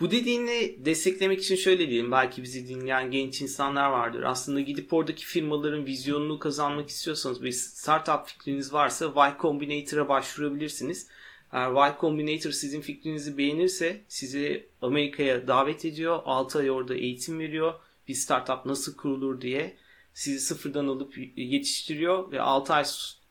Bu 0.00 0.10
dediğini 0.10 0.76
desteklemek 0.84 1.42
için 1.42 1.56
şöyle 1.56 1.88
diyelim. 1.88 2.12
Belki 2.12 2.42
bizi 2.42 2.68
dinleyen 2.68 3.10
genç 3.10 3.42
insanlar 3.42 3.90
vardır. 3.90 4.22
Aslında 4.22 4.60
gidip 4.60 4.92
oradaki 4.92 5.26
firmaların 5.26 5.86
vizyonunu 5.86 6.38
kazanmak 6.38 6.88
istiyorsanız 6.88 7.42
bir 7.42 7.52
startup 7.52 8.26
fikriniz 8.26 8.72
varsa 8.72 9.04
Y 9.04 9.36
Combinator'a 9.40 10.08
başvurabilirsiniz. 10.08 11.06
Eğer 11.52 11.88
Y 11.88 11.96
Combinator 12.00 12.50
sizin 12.50 12.80
fikrinizi 12.80 13.38
beğenirse 13.38 14.00
sizi 14.08 14.66
Amerika'ya 14.82 15.48
davet 15.48 15.84
ediyor. 15.84 16.20
6 16.24 16.58
ay 16.58 16.70
orada 16.70 16.94
eğitim 16.94 17.38
veriyor. 17.38 17.74
Bir 18.08 18.14
startup 18.14 18.66
nasıl 18.66 18.96
kurulur 18.96 19.40
diye 19.40 19.76
sizi 20.14 20.40
sıfırdan 20.40 20.86
alıp 20.86 21.14
yetiştiriyor 21.36 22.32
ve 22.32 22.40
6 22.40 22.74
ay 22.74 22.84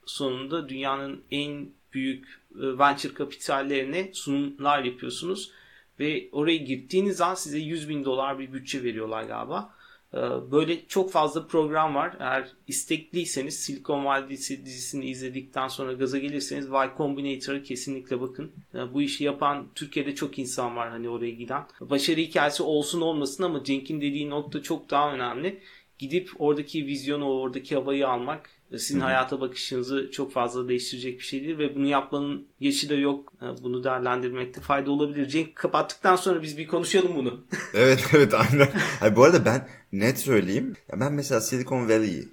sonunda 0.06 0.70
dünyanın 0.70 1.24
en 1.32 1.70
büyük 1.94 2.26
e, 2.56 2.78
venture 2.80 3.14
kapitallerine 3.14 4.10
sunumlar 4.14 4.84
yapıyorsunuz. 4.84 5.52
Ve 6.00 6.30
oraya 6.32 6.58
gittiğiniz 6.58 7.22
an 7.22 7.36
size 7.36 7.60
100 7.60 7.90
bin 7.90 8.06
dolar 8.06 8.40
bir 8.40 8.54
bütçe 8.54 8.84
veriyorlar 8.84 9.24
galiba. 9.24 9.75
E, 10.16 10.52
böyle 10.52 10.88
çok 10.88 11.12
fazla 11.12 11.48
program 11.48 11.96
var. 11.96 12.18
Eğer 12.20 12.48
istekliyseniz 12.68 13.60
Silicon 13.60 14.06
Vadisi 14.06 14.66
dizisini 14.66 15.06
izledikten 15.06 15.68
sonra 15.68 15.94
gaza 15.94 16.18
gelirseniz 16.18 16.66
Y 16.66 16.92
Combinator'a 16.98 17.64
kesinlikle 17.64 18.22
bakın. 18.22 18.52
E, 18.74 18.94
bu 18.94 19.02
işi 19.02 19.24
yapan 19.24 19.68
Türkiye'de 19.76 20.16
çok 20.16 20.40
insan 20.40 20.76
var 20.76 20.90
hani 20.90 21.10
oraya 21.10 21.32
giden. 21.32 21.64
Başarı 21.80 22.20
hikayesi 22.20 22.64
olsun 22.64 23.02
olmasın 23.02 23.44
ama 23.44 23.64
Cenk'in 23.64 24.02
dediği 24.02 24.30
nokta 24.30 24.62
çok 24.62 24.90
daha 24.90 25.14
önemli. 25.14 25.60
Gidip 26.00 26.32
oradaki 26.40 26.86
vizyonu, 26.86 27.26
oradaki 27.26 27.76
havayı 27.76 28.08
almak 28.08 28.50
sizin 28.72 29.00
Hı-hı. 29.00 29.06
hayata 29.06 29.42
bakışınızı 29.42 30.12
çok 30.12 30.32
fazla 30.32 30.68
değiştirecek 30.68 31.20
bir 31.20 31.24
şey 31.24 31.44
değil 31.44 31.58
ve 31.58 31.76
bunu 31.76 31.86
yapmanın 31.86 32.48
yaşı 32.60 32.90
da 32.90 32.94
yok. 32.94 33.34
Bunu 33.62 33.84
değerlendirmekte 33.84 34.62
fayda 34.62 34.92
olabilir. 34.92 35.28
Cenk 35.28 35.56
kapattıktan 35.56 36.16
sonra 36.16 36.42
biz 36.42 36.58
bir 36.58 36.68
konuşalım 36.68 37.16
bunu. 37.16 37.46
evet 37.74 38.10
evet 38.14 38.34
aynen. 38.34 38.70
Hayır, 39.00 39.16
bu 39.16 39.24
arada 39.24 39.46
ben 39.46 39.68
net 39.92 40.20
söyleyeyim. 40.20 40.76
Ya 40.92 41.00
ben 41.00 41.14
mesela 41.14 41.42
Silicon 41.42 41.90
Valley'i 41.90 42.28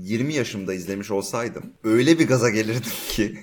20 0.00 0.34
yaşımda 0.34 0.74
izlemiş 0.74 1.10
olsaydım 1.10 1.62
öyle 1.84 2.18
bir 2.18 2.28
gaza 2.28 2.50
gelirdim 2.50 2.92
ki 3.08 3.38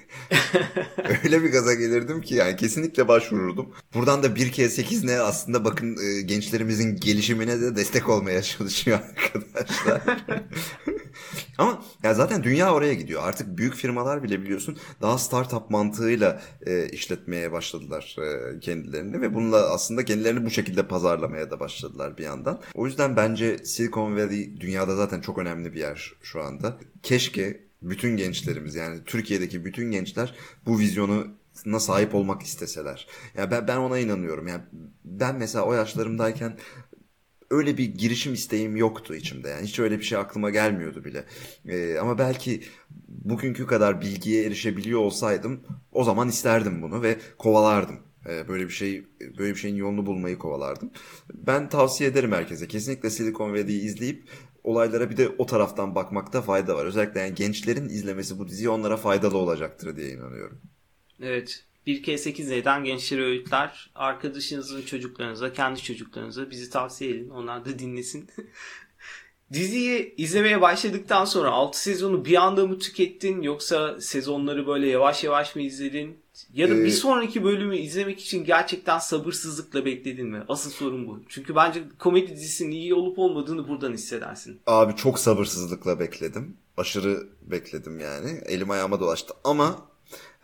öyle 1.24 1.44
bir 1.44 1.52
gaza 1.52 1.74
gelirdim 1.74 2.22
ki 2.22 2.36
yani 2.36 2.56
kesinlikle 2.56 3.08
başvururdum. 3.08 3.74
Buradan 3.94 4.24
da 4.24 4.36
1 4.36 4.52
kez 4.52 4.74
8 4.74 5.04
ne 5.04 5.20
aslında 5.20 5.66
bakın 5.66 5.98
e, 5.98 6.22
gençlerimizin 6.22 6.96
gelişimine 6.96 7.62
de 7.62 7.76
destek 7.76 8.10
olmaya 8.10 8.42
çalışıyor 8.42 9.00
arkadaşlar. 9.00 10.02
Ama 11.58 11.84
ya 12.04 12.14
zaten 12.14 12.44
dünya 12.44 12.74
oraya 12.74 12.94
gidiyor. 12.94 13.22
Artık 13.24 13.58
büyük 13.58 13.76
firmalar 13.76 14.24
bile 14.24 14.42
biliyorsun 14.42 14.78
daha 15.02 15.18
startup 15.18 15.70
mantığıyla 15.70 16.42
e, 16.66 16.90
işletmeye 16.90 17.52
başladılar 17.52 18.16
e, 18.20 18.60
kendilerini 18.60 19.22
ve 19.22 19.34
bununla 19.36 19.58
aslında 19.58 20.06
kendilerini 20.06 20.46
bu 20.46 20.50
şekilde 20.50 20.88
pazarlamaya 20.88 21.52
da 21.52 21.60
başladılar 21.60 22.18
bir 22.18 22.24
yandan. 22.24 22.62
O 22.74 22.86
yüzden 22.86 23.16
bence 23.16 23.58
Silicon 23.58 24.16
Valley 24.16 24.62
dünyada 24.62 24.96
zaten 24.96 25.22
çok 25.22 25.38
önemli 25.38 25.74
bir 25.74 25.80
yer 25.80 26.14
şu 26.22 26.42
anda. 26.46 26.80
Keşke 27.04 27.66
bütün 27.82 28.18
gençlerimiz 28.18 28.76
yani 28.76 29.00
Türkiye'deki 29.06 29.66
bütün 29.66 29.92
gençler 29.92 30.36
bu 30.66 30.80
vizyonu 30.80 31.28
na 31.66 31.80
sahip 31.80 32.16
olmak 32.16 32.42
isteseler. 32.42 33.08
Ya 33.38 33.52
ben 33.52 33.68
ben 33.68 33.78
ona 33.78 34.00
inanıyorum. 34.00 34.48
Yani 34.48 34.62
ben 35.06 35.36
mesela 35.36 35.66
o 35.66 35.74
yaşlarımdayken 35.74 36.58
öyle 37.50 37.78
bir 37.78 37.86
girişim 37.86 38.34
isteğim 38.34 38.76
yoktu 38.76 39.16
içimde. 39.16 39.50
Yani 39.50 39.68
hiç 39.68 39.80
öyle 39.80 40.00
bir 40.00 40.04
şey 40.04 40.18
aklıma 40.18 40.50
gelmiyordu 40.50 41.06
bile. 41.06 41.26
Ee, 41.68 41.98
ama 42.00 42.18
belki 42.18 42.64
bugünkü 43.08 43.68
kadar 43.68 44.02
bilgiye 44.02 44.46
erişebiliyor 44.46 45.00
olsaydım 45.00 45.64
o 45.92 46.04
zaman 46.04 46.30
isterdim 46.30 46.82
bunu 46.82 47.02
ve 47.02 47.18
kovalardım. 47.38 48.00
Ee, 48.30 48.48
böyle 48.48 48.64
bir 48.64 48.74
şey 48.74 49.04
böyle 49.38 49.54
bir 49.54 49.60
şeyin 49.60 49.76
yolunu 49.76 50.06
bulmayı 50.06 50.38
kovalardım. 50.38 50.92
Ben 51.34 51.70
tavsiye 51.70 52.10
ederim 52.10 52.32
herkese. 52.32 52.68
Kesinlikle 52.68 53.10
Silicon 53.10 53.52
Valley'i 53.52 53.82
izleyip 53.82 54.30
olaylara 54.66 55.10
bir 55.10 55.18
de 55.18 55.30
o 55.38 55.46
taraftan 55.46 55.96
bakmakta 55.96 56.42
fayda 56.42 56.76
var. 56.76 56.86
Özellikle 56.86 57.20
yani 57.20 57.36
gençlerin 57.36 57.90
izlemesi 57.90 58.40
bu 58.40 58.48
diziyi 58.48 58.70
onlara 58.70 58.98
faydalı 58.98 59.38
olacaktır 59.38 59.98
diye 59.98 60.10
inanıyorum. 60.10 60.62
Evet. 61.22 61.66
1K8 61.88 62.50
neden 62.50 62.84
gençlere 62.84 63.24
öğütler. 63.24 63.92
Arkadaşınızın 63.96 64.82
çocuklarınıza, 64.82 65.54
kendi 65.54 65.84
çocuklarınıza 65.84 66.50
bizi 66.50 66.70
tavsiye 66.70 67.12
edin. 67.12 67.30
Onlar 67.30 67.66
da 67.66 67.80
dinlesin. 67.80 68.30
Diziyi 69.54 70.16
izlemeye 70.18 70.62
başladıktan 70.62 71.26
sonra 71.26 71.52
6 71.52 71.82
sezonu 71.82 72.26
bir 72.26 72.36
anda 72.36 72.68
mı 72.68 72.80
tükettin 72.80 73.42
yoksa 73.42 74.02
sezonları 74.02 74.68
böyle 74.68 74.88
yavaş 74.88 75.24
yavaş 75.24 75.56
mı 75.56 75.62
izledin? 75.62 76.25
Ya 76.54 76.70
da 76.70 76.76
ee, 76.76 76.84
bir 76.84 76.92
sonraki 76.92 77.44
bölümü 77.44 77.78
izlemek 77.78 78.20
için 78.20 78.46
gerçekten 78.46 79.00
sabırsızlıkla 79.00 79.86
bekledin 79.86 80.28
mi? 80.28 80.44
Asıl 80.48 80.70
sorun 80.70 81.08
bu. 81.08 81.20
Çünkü 81.30 81.56
bence 81.56 81.84
komedi 82.00 82.36
dizisinin 82.36 82.72
iyi 82.72 82.94
olup 82.94 83.20
olmadığını 83.20 83.68
buradan 83.68 83.94
hissedersin. 83.94 84.60
Abi 84.68 84.96
çok 84.96 85.20
sabırsızlıkla 85.20 86.00
bekledim. 86.00 86.58
Aşırı 86.78 87.28
bekledim 87.42 88.00
yani. 88.00 88.30
Elim 88.46 88.72
ayağıma 88.72 89.00
dolaştı. 89.00 89.34
Ama 89.44 89.90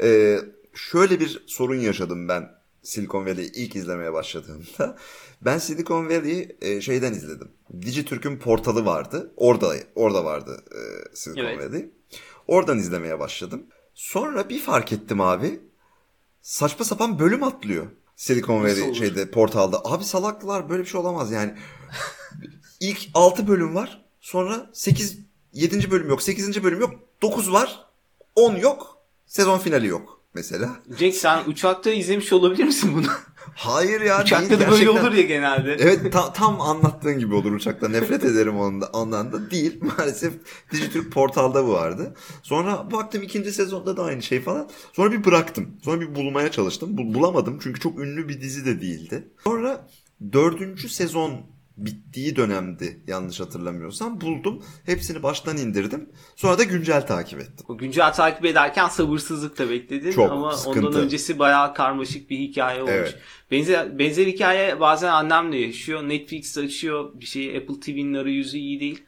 e, 0.02 0.38
şöyle 0.74 1.20
bir 1.20 1.44
sorun 1.48 1.80
yaşadım 1.80 2.28
ben 2.28 2.50
Silicon 2.84 3.26
Valley'i 3.26 3.52
ilk 3.52 3.76
izlemeye 3.76 4.14
başladığımda. 4.14 4.98
Ben 5.46 5.58
Silicon 5.58 6.06
Valley'i 6.06 6.58
e, 6.62 6.82
şeyden 6.82 7.14
izledim. 7.14 7.52
Dijitürk'ün 7.82 8.38
portalı 8.38 8.86
vardı. 8.86 9.32
Orada 9.38 9.74
orada 9.96 10.26
vardı 10.26 10.64
e, 10.72 11.16
Silicon 11.16 11.46
evet. 11.46 11.70
Valley. 11.70 11.90
Oradan 12.48 12.78
izlemeye 12.78 13.20
başladım. 13.20 13.64
Sonra 13.94 14.50
bir 14.50 14.60
fark 14.60 14.94
ettim 14.94 15.22
abi. 15.22 15.60
Saçma 16.42 16.86
sapan 16.86 17.20
bölüm 17.20 17.44
atlıyor. 17.44 17.88
Silicon 18.16 18.64
Valley 18.64 18.94
şeyde 18.94 19.32
portalda. 19.32 19.82
Abi 19.86 20.04
salaklılar 20.04 20.70
böyle 20.70 20.84
bir 20.84 20.88
şey 20.88 21.02
olamaz 21.02 21.32
yani. 21.32 21.54
İlk 22.80 23.00
6 23.14 23.48
bölüm 23.48 23.76
var. 23.76 24.06
Sonra 24.22 24.70
8 24.74 25.18
7. 25.54 25.92
bölüm 25.92 26.10
yok. 26.10 26.22
8. 26.22 26.64
bölüm 26.64 26.80
yok. 26.80 26.94
9 27.22 27.52
var. 27.52 27.86
10 28.36 28.56
yok. 28.56 28.98
Sezon 29.26 29.58
finali 29.60 29.88
yok 29.88 30.22
mesela. 30.34 30.70
Cenk 31.00 31.16
sen 31.16 31.44
uçakta 31.48 31.92
izlemiş 31.92 32.34
olabilir 32.34 32.64
misin 32.64 32.92
bunu? 32.96 33.08
Hayır 33.56 34.02
ya. 34.02 34.22
Uçakta 34.22 34.50
değil, 34.50 34.62
da 34.62 34.72
böyle 34.72 34.84
gerçekten... 34.84 35.08
olur 35.08 35.18
ya 35.18 35.22
genelde. 35.22 35.74
Evet 35.80 36.14
ta, 36.14 36.34
tam 36.34 36.62
anlattığın 36.62 37.20
gibi 37.20 37.36
olur 37.36 37.52
uçakta. 37.52 37.90
Nefret 37.90 38.26
ederim 38.26 38.58
ondan, 38.60 38.90
ondan 38.94 39.32
da. 39.32 39.52
Değil 39.52 39.82
maalesef 39.98 40.34
Dijitürk 40.72 41.12
portalda 41.12 41.68
bu 41.68 41.72
vardı. 41.74 42.16
Sonra 42.44 42.92
baktım 42.92 43.24
ikinci 43.24 43.52
sezonda 43.52 43.98
da 43.98 44.04
aynı 44.04 44.24
şey 44.24 44.42
falan. 44.42 44.70
Sonra 44.94 45.12
bir 45.12 45.24
bıraktım. 45.24 45.70
Sonra 45.84 46.02
bir 46.02 46.16
bulmaya 46.16 46.52
çalıştım. 46.52 46.98
bulamadım 46.98 47.60
çünkü 47.64 47.80
çok 47.80 48.00
ünlü 48.00 48.30
bir 48.30 48.42
dizi 48.42 48.66
de 48.66 48.82
değildi. 48.82 49.28
Sonra 49.44 49.88
dördüncü 50.34 50.90
sezon 50.90 51.51
bittiği 51.78 52.36
dönemdi 52.36 53.02
yanlış 53.08 53.40
hatırlamıyorsam 53.40 54.22
buldum. 54.22 54.64
Hepsini 54.86 55.24
baştan 55.24 55.58
indirdim. 55.58 56.10
Sonra 56.36 56.58
da 56.58 56.64
güncel 56.64 57.08
takip 57.08 57.40
ettim. 57.40 57.66
O 57.70 57.78
güncel 57.78 58.14
takip 58.14 58.46
ederken 58.46 58.88
sabırsızlıkla 58.88 59.70
bekledin 59.70 60.12
Çok 60.12 60.32
ama 60.32 60.54
sıkıntı. 60.54 60.88
ondan 60.88 61.02
öncesi 61.02 61.40
bayağı 61.40 61.74
karmaşık 61.74 62.30
bir 62.30 62.40
hikaye 62.40 62.82
olmuş. 62.82 62.94
Evet. 62.94 63.18
Benzer, 63.52 64.00
benzer 64.00 64.28
hikaye 64.28 64.80
bazen 64.80 65.12
annemle 65.12 65.58
yaşıyor. 65.58 66.10
Netflix 66.10 66.58
açıyor 66.58 67.12
bir 67.14 67.26
şeyi 67.26 67.58
Apple 67.58 67.80
TV'nin 67.80 68.14
arayüzü 68.14 68.58
iyi 68.58 68.80
değil. 68.80 69.04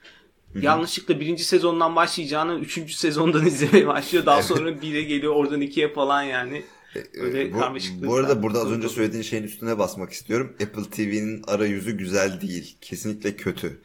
Hı-hı. 0.53 0.65
Yanlışlıkla 0.65 1.19
birinci 1.19 1.43
sezondan 1.43 1.95
başlayacağını 1.95 2.59
üçüncü 2.59 2.93
sezondan 2.93 3.45
izlemeye 3.47 3.87
başlıyor. 3.87 4.25
Daha 4.25 4.43
sonra 4.43 4.81
bire 4.81 5.01
geliyor 5.01 5.35
oradan 5.35 5.61
ikiye 5.61 5.93
falan 5.93 6.23
yani. 6.23 6.63
Öyle 7.13 7.53
bu, 7.53 7.57
bu 8.07 8.15
arada 8.15 8.43
burada 8.43 8.59
az 8.59 8.71
önce 8.71 8.89
söylediğin 8.89 9.23
şeyin 9.23 9.43
üstüne 9.43 9.79
basmak 9.79 10.11
istiyorum. 10.11 10.55
Apple 10.63 10.83
TV'nin 10.83 11.43
arayüzü 11.47 11.97
güzel 11.97 12.41
değil. 12.41 12.77
Kesinlikle 12.81 13.35
kötü. 13.35 13.81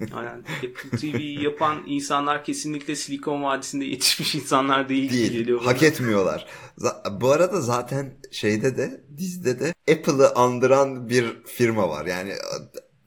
Aynen. 0.14 0.38
Apple 0.38 0.98
TV 0.98 1.20
yapan 1.42 1.82
insanlar 1.86 2.44
kesinlikle 2.44 2.96
Silikon 2.96 3.42
Vadisi'nde 3.42 3.84
yetişmiş 3.84 4.34
insanlar 4.34 4.88
değil. 4.88 5.12
Değil. 5.12 5.32
Geliyor 5.32 5.62
hak 5.62 5.82
etmiyorlar. 5.82 6.46
Bu 7.20 7.30
arada 7.30 7.60
zaten 7.60 8.14
şeyde 8.30 8.76
de 8.76 9.04
dizide 9.16 9.60
de 9.60 9.74
Apple'ı 9.92 10.34
andıran 10.34 11.08
bir 11.08 11.42
firma 11.44 11.88
var. 11.88 12.06
Yani 12.06 12.32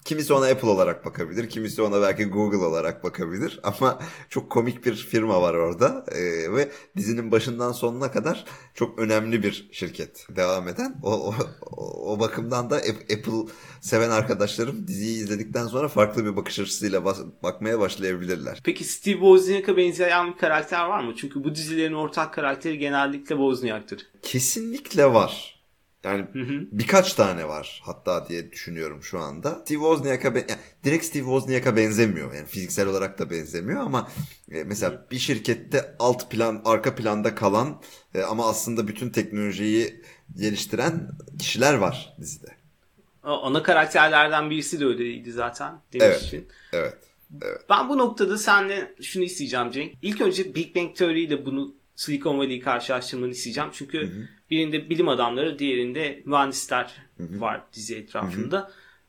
Kimisi 0.06 0.34
ona 0.34 0.46
Apple 0.46 0.68
olarak 0.68 1.06
bakabilir, 1.06 1.50
kimisi 1.50 1.82
ona 1.82 2.02
belki 2.02 2.26
Google 2.26 2.58
olarak 2.58 3.04
bakabilir 3.04 3.60
ama 3.64 4.00
çok 4.30 4.50
komik 4.50 4.86
bir 4.86 4.96
firma 4.96 5.42
var 5.42 5.54
orada 5.54 6.06
ee, 6.12 6.52
ve 6.52 6.72
dizinin 6.98 7.32
başından 7.32 7.72
sonuna 7.72 8.12
kadar 8.12 8.46
çok 8.74 9.00
önemli 9.00 9.44
bir 9.44 9.70
şirket 9.72 10.28
devam 10.30 10.68
eden. 10.68 10.96
O, 11.04 11.12
o, 11.12 11.34
o 12.14 12.20
bakımdan 12.20 12.70
da 12.70 12.76
Apple 12.76 13.54
seven 13.82 14.10
arkadaşlarım 14.10 14.88
diziyi 14.88 15.18
izledikten 15.18 15.68
sonra 15.68 15.88
farklı 15.88 16.26
bir 16.26 16.36
bakış 16.36 16.60
açısıyla 16.60 17.06
bas, 17.06 17.20
bakmaya 17.44 17.80
başlayabilirler. 17.80 18.62
Peki 18.64 18.84
Steve 18.84 19.14
Wozniak'a 19.14 19.78
benzeyen 19.78 20.34
bir 20.34 20.38
karakter 20.38 20.86
var 20.86 21.04
mı? 21.04 21.14
Çünkü 21.18 21.44
bu 21.44 21.56
dizilerin 21.56 21.94
ortak 21.94 22.34
karakteri 22.34 22.78
genellikle 22.78 23.36
Wozniak'tır. 23.36 24.08
Kesinlikle 24.22 25.14
var. 25.14 25.55
Yani 26.06 26.26
hı 26.34 26.40
hı. 26.40 26.68
birkaç 26.72 27.14
tane 27.14 27.48
var 27.48 27.82
hatta 27.86 28.30
diye 28.30 28.52
düşünüyorum 28.52 29.04
şu 29.04 29.20
anda. 29.20 29.52
Steve 29.52 29.78
Wozniak'a 29.78 30.36
ben, 30.36 30.46
yani 30.50 30.60
direkt 30.84 31.06
Steve 31.06 31.24
Wozniak'a 31.24 31.76
benzemiyor. 31.76 32.34
Yani 32.34 32.46
fiziksel 32.46 32.88
olarak 32.88 33.20
da 33.20 33.30
benzemiyor 33.30 33.82
ama 33.82 34.12
e, 34.52 34.64
mesela 34.64 35.06
bir 35.12 35.20
şirkette 35.20 35.96
alt 36.00 36.32
plan, 36.32 36.62
arka 36.66 36.96
planda 36.96 37.36
kalan 37.36 37.82
e, 38.14 38.22
ama 38.22 38.50
aslında 38.50 38.88
bütün 38.88 39.10
teknolojiyi 39.10 40.02
geliştiren 40.36 41.12
kişiler 41.40 41.74
var 41.74 42.16
dizide. 42.20 42.48
Ana 43.24 43.64
karakterlerden 43.64 44.50
birisi 44.50 44.80
de 44.80 44.86
öyleydi 44.86 45.32
zaten 45.32 45.74
demiştin. 45.94 46.48
Evet. 46.74 46.92
Evet. 46.92 46.98
Evet. 47.42 47.62
Ben 47.70 47.90
bu 47.90 47.98
noktada 47.98 48.38
seninle 48.38 48.96
şunu 49.02 49.24
isteyeceğim 49.24 49.72
Cenk. 49.72 49.94
İlk 50.02 50.22
önce 50.22 50.56
Big 50.56 50.76
Bang 50.76 50.96
Theory 50.96 51.24
ile 51.24 51.46
bunu 51.46 51.76
Silicon 51.96 52.38
Valley'i 52.38 52.60
karşılaştırmanı 52.60 53.32
isteyeceğim. 53.32 53.70
Çünkü 53.74 54.02
hı 54.02 54.06
hı. 54.06 54.28
birinde 54.52 54.90
bilim 54.90 55.08
adamları, 55.08 55.60
diğerinde 55.60 56.24
mühendisler 56.26 56.96
hı 57.18 57.24
hı. 57.24 57.42
var 57.42 57.62
dizi 57.74 57.96
etrafında. 57.96 58.58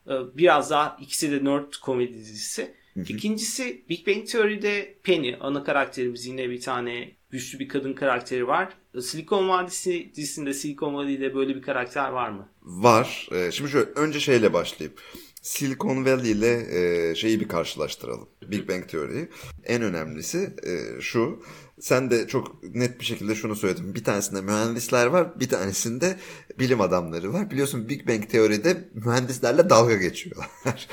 Hı 0.05 0.13
hı. 0.13 0.33
Ee, 0.33 0.37
biraz 0.37 0.71
daha 0.71 0.97
ikisi 1.01 1.31
de 1.31 1.45
nerd 1.45 1.73
komedi 1.81 2.13
dizisi. 2.13 2.73
İkincisi 3.09 3.85
Big 3.89 4.07
Bang 4.07 4.27
Theory'de 4.27 4.95
Penny 5.03 5.35
ana 5.39 5.63
karakterimiz 5.63 6.25
yine 6.25 6.49
bir 6.49 6.61
tane 6.61 7.11
güçlü 7.29 7.59
bir 7.59 7.67
kadın 7.67 7.93
karakteri 7.93 8.47
var. 8.47 8.73
Silikon 9.01 9.49
Vadisi 9.49 10.11
dizisinde 10.15 10.53
Silikon 10.53 10.93
Valley'de 10.93 11.35
böyle 11.35 11.55
bir 11.55 11.61
karakter 11.61 12.09
var 12.09 12.29
mı? 12.29 12.49
Var. 12.61 13.29
Ee, 13.31 13.51
şimdi 13.51 13.71
şöyle 13.71 13.89
önce 13.89 14.19
şeyle 14.19 14.53
başlayıp 14.53 15.01
Silicon 15.41 16.05
Valley 16.05 16.31
ile 16.31 16.67
e, 17.09 17.15
şeyi 17.15 17.39
bir 17.39 17.47
karşılaştıralım. 17.47 18.29
Big 18.41 18.69
Bang 18.69 18.87
Theory'yi. 18.87 19.27
En 19.63 19.81
önemlisi 19.81 20.55
e, 20.63 21.01
şu. 21.01 21.43
Sen 21.79 22.11
de 22.11 22.27
çok 22.27 22.63
net 22.63 22.99
bir 22.99 23.05
şekilde 23.05 23.35
şunu 23.35 23.55
söyledin. 23.55 23.95
Bir 23.95 24.03
tanesinde 24.03 24.41
mühendisler 24.41 25.05
var, 25.05 25.39
bir 25.39 25.49
tanesinde 25.49 26.17
bilim 26.59 26.81
adamları 26.81 27.33
var. 27.33 27.51
Biliyorsun 27.51 27.89
Big 27.89 28.07
Bang 28.07 28.29
Theory'de 28.29 28.89
mühendislerle 28.93 29.69
dalga 29.69 29.95
geçiyorlar. 29.95 30.87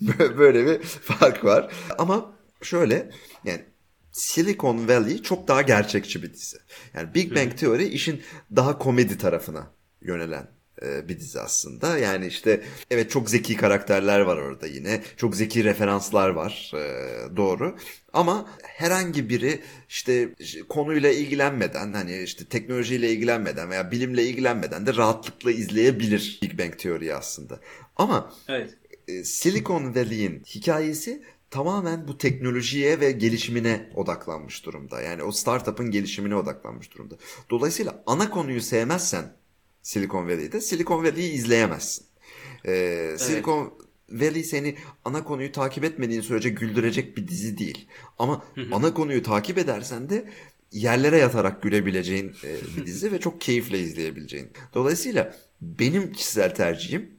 Böyle 0.38 0.66
bir 0.66 0.78
fark 0.82 1.44
var. 1.44 1.72
Ama 1.98 2.32
şöyle 2.62 3.10
yani 3.44 3.64
Silicon 4.12 4.88
Valley 4.88 5.22
çok 5.22 5.48
daha 5.48 5.62
gerçekçi 5.62 6.22
bir 6.22 6.32
dizi. 6.32 6.56
Yani 6.94 7.14
Big 7.14 7.36
Bang 7.36 7.56
Theory 7.56 7.94
işin 7.94 8.22
daha 8.56 8.78
komedi 8.78 9.18
tarafına 9.18 9.70
yönelen 10.02 10.61
bir 11.08 11.18
dizi 11.20 11.40
aslında. 11.40 11.98
Yani 11.98 12.26
işte 12.26 12.62
evet 12.90 13.10
çok 13.10 13.30
zeki 13.30 13.56
karakterler 13.56 14.20
var 14.20 14.36
orada 14.36 14.66
yine. 14.66 15.02
Çok 15.16 15.36
zeki 15.36 15.64
referanslar 15.64 16.28
var. 16.28 16.72
E, 16.74 17.36
doğru. 17.36 17.76
Ama 18.12 18.50
herhangi 18.62 19.28
biri 19.28 19.60
işte 19.88 20.34
konuyla 20.68 21.10
ilgilenmeden 21.10 21.92
hani 21.92 22.22
işte 22.22 22.44
teknolojiyle 22.44 23.12
ilgilenmeden 23.12 23.70
veya 23.70 23.90
bilimle 23.90 24.24
ilgilenmeden 24.24 24.86
de 24.86 24.96
rahatlıkla 24.96 25.50
izleyebilir 25.50 26.38
Big 26.42 26.58
Bang 26.58 26.78
Theory 26.78 27.14
aslında. 27.14 27.60
Ama 27.96 28.32
evet. 28.48 28.74
E, 29.08 29.24
Silicon 29.24 29.94
Valley'in 29.94 30.42
hikayesi 30.44 31.22
tamamen 31.50 32.08
bu 32.08 32.18
teknolojiye 32.18 33.00
ve 33.00 33.12
gelişimine 33.12 33.90
odaklanmış 33.94 34.66
durumda. 34.66 35.00
Yani 35.00 35.22
o 35.22 35.32
startup'ın 35.32 35.90
gelişimine 35.90 36.36
odaklanmış 36.36 36.94
durumda. 36.94 37.14
Dolayısıyla 37.50 38.02
ana 38.06 38.30
konuyu 38.30 38.60
sevmezsen 38.60 39.24
Silicon 39.82 40.24
Valley'de 40.28 40.60
Silicon 40.60 41.04
Valley'i 41.04 41.32
izleyemezsin. 41.32 42.06
Ee, 42.64 42.72
evet. 42.72 43.20
Silicon 43.20 43.72
Valley 44.10 44.44
seni 44.44 44.76
ana 45.04 45.24
konuyu 45.24 45.52
takip 45.52 45.84
etmediğin 45.84 46.20
sürece 46.20 46.48
güldürecek 46.48 47.16
bir 47.16 47.28
dizi 47.28 47.58
değil. 47.58 47.88
Ama 48.18 48.44
ana 48.72 48.94
konuyu 48.94 49.22
takip 49.22 49.58
edersen 49.58 50.10
de 50.10 50.30
yerlere 50.72 51.18
yatarak 51.18 51.62
gülebileceğin 51.62 52.32
e, 52.44 52.76
bir 52.76 52.86
dizi 52.86 53.12
ve 53.12 53.20
çok 53.20 53.40
keyifle 53.40 53.78
izleyebileceğin. 53.78 54.50
Dolayısıyla 54.74 55.36
benim 55.60 56.12
kişisel 56.12 56.54
tercihim 56.54 57.10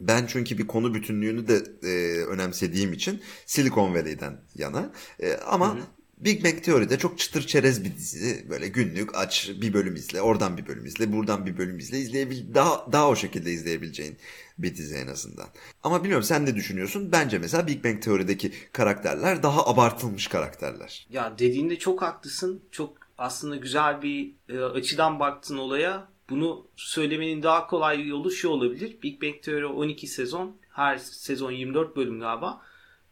ben 0.00 0.26
çünkü 0.26 0.58
bir 0.58 0.66
konu 0.66 0.94
bütünlüğünü 0.94 1.48
de 1.48 1.62
e, 1.82 2.24
önemsediğim 2.24 2.92
için 2.92 3.20
Silicon 3.46 3.94
Valley'den 3.94 4.40
yana. 4.54 4.92
E, 5.20 5.34
ama 5.34 5.74
hı 5.74 5.78
hı. 5.78 5.82
Big 6.20 6.44
Bang 6.44 6.62
Theory'de 6.62 6.98
çok 6.98 7.18
çıtır 7.18 7.46
çerez 7.46 7.84
bir 7.84 7.94
dizi. 7.94 8.50
Böyle 8.50 8.68
günlük 8.68 9.18
aç 9.18 9.50
bir 9.60 9.72
bölüm 9.72 9.94
izle, 9.94 10.20
oradan 10.20 10.56
bir 10.56 10.66
bölüm 10.66 10.86
izle, 10.86 11.12
buradan 11.12 11.46
bir 11.46 11.58
bölüm 11.58 11.78
izle. 11.78 11.98
izleyebil 11.98 12.54
daha 12.54 12.92
daha 12.92 13.08
o 13.08 13.16
şekilde 13.16 13.52
izleyebileceğin 13.52 14.16
bir 14.58 14.76
dizi 14.76 14.94
en 14.94 15.06
azından. 15.06 15.46
Ama 15.82 16.02
bilmiyorum 16.02 16.24
sen 16.24 16.46
ne 16.46 16.54
düşünüyorsun? 16.54 17.12
Bence 17.12 17.38
mesela 17.38 17.66
Big 17.66 17.84
Bang 17.84 18.02
Theory'deki 18.02 18.52
karakterler 18.72 19.42
daha 19.42 19.66
abartılmış 19.66 20.26
karakterler. 20.26 21.06
Ya 21.10 21.38
dediğinde 21.38 21.78
çok 21.78 22.02
haklısın. 22.02 22.62
Çok 22.70 22.96
aslında 23.18 23.56
güzel 23.56 24.02
bir 24.02 24.32
e, 24.48 24.58
açıdan 24.58 25.20
baktın 25.20 25.58
olaya. 25.58 26.08
Bunu 26.30 26.66
söylemenin 26.76 27.42
daha 27.42 27.66
kolay 27.66 28.08
yolu 28.08 28.30
şu 28.30 28.48
olabilir. 28.48 28.96
Big 29.02 29.22
Bang 29.22 29.42
Theory 29.42 29.66
12 29.66 30.06
sezon. 30.06 30.56
Her 30.70 30.96
sezon 30.98 31.50
24 31.50 31.96
bölüm 31.96 32.20
galiba. 32.20 32.62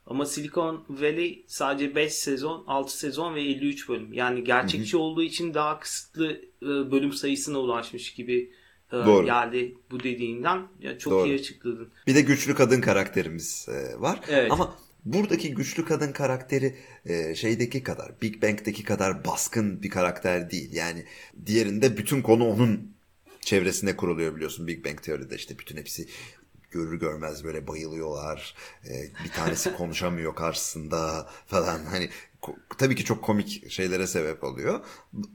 Ama 0.09 0.27
Silicon 0.27 0.85
Valley 0.89 1.45
sadece 1.47 1.95
5 1.95 2.13
sezon, 2.13 2.65
6 2.67 2.99
sezon 2.99 3.35
ve 3.35 3.43
53 3.43 3.89
bölüm. 3.89 4.13
Yani 4.13 4.45
gerçekçi 4.45 4.93
hı 4.93 4.97
hı. 4.97 5.01
olduğu 5.03 5.23
için 5.23 5.55
daha 5.55 5.81
kısıtlı 5.81 6.33
e, 6.63 6.67
bölüm 6.67 7.13
sayısına 7.13 7.59
ulaşmış 7.59 8.15
gibi 8.15 8.53
e, 8.93 8.97
Doğru. 8.97 9.27
geldi 9.27 9.75
bu 9.91 10.03
dediğinden. 10.03 10.63
Ya 10.81 10.99
çok 10.99 11.13
Doğru. 11.13 11.27
iyi 11.29 11.39
açıkladın. 11.39 11.89
Bir 12.07 12.15
de 12.15 12.21
güçlü 12.21 12.55
kadın 12.55 12.81
karakterimiz 12.81 13.67
e, 13.69 14.01
var. 14.01 14.21
Evet. 14.29 14.53
Ama 14.53 14.75
buradaki 15.05 15.55
güçlü 15.55 15.85
kadın 15.85 16.13
karakteri 16.13 16.77
şeydeki 17.35 17.83
kadar, 17.83 18.13
Big 18.23 18.43
Bang'deki 18.43 18.85
kadar 18.85 19.25
baskın 19.25 19.83
bir 19.83 19.91
karakter 19.91 20.51
değil. 20.51 20.73
Yani 20.73 21.05
diğerinde 21.47 21.97
bütün 21.97 22.23
konu 22.23 22.49
onun 22.49 22.99
çevresinde 23.41 23.97
kuruluyor 23.97 24.37
biliyorsun 24.37 24.67
Big 24.67 24.85
Bang 24.85 25.03
Teori'de 25.03 25.37
işte 25.37 25.59
bütün 25.59 25.77
hepsi 25.77 26.09
görür 26.71 27.01
görmez 27.01 27.45
böyle 27.45 27.67
bayılıyorlar. 27.67 28.55
Ee, 28.85 29.25
bir 29.25 29.31
tanesi 29.31 29.75
konuşamıyor 29.75 30.35
karşısında 30.35 31.31
falan. 31.47 31.85
Hani 31.85 32.11
tabii 32.79 32.97
ki 32.97 33.05
çok 33.05 33.23
komik 33.23 33.71
şeylere 33.71 34.07
sebep 34.07 34.45
oluyor. 34.45 34.81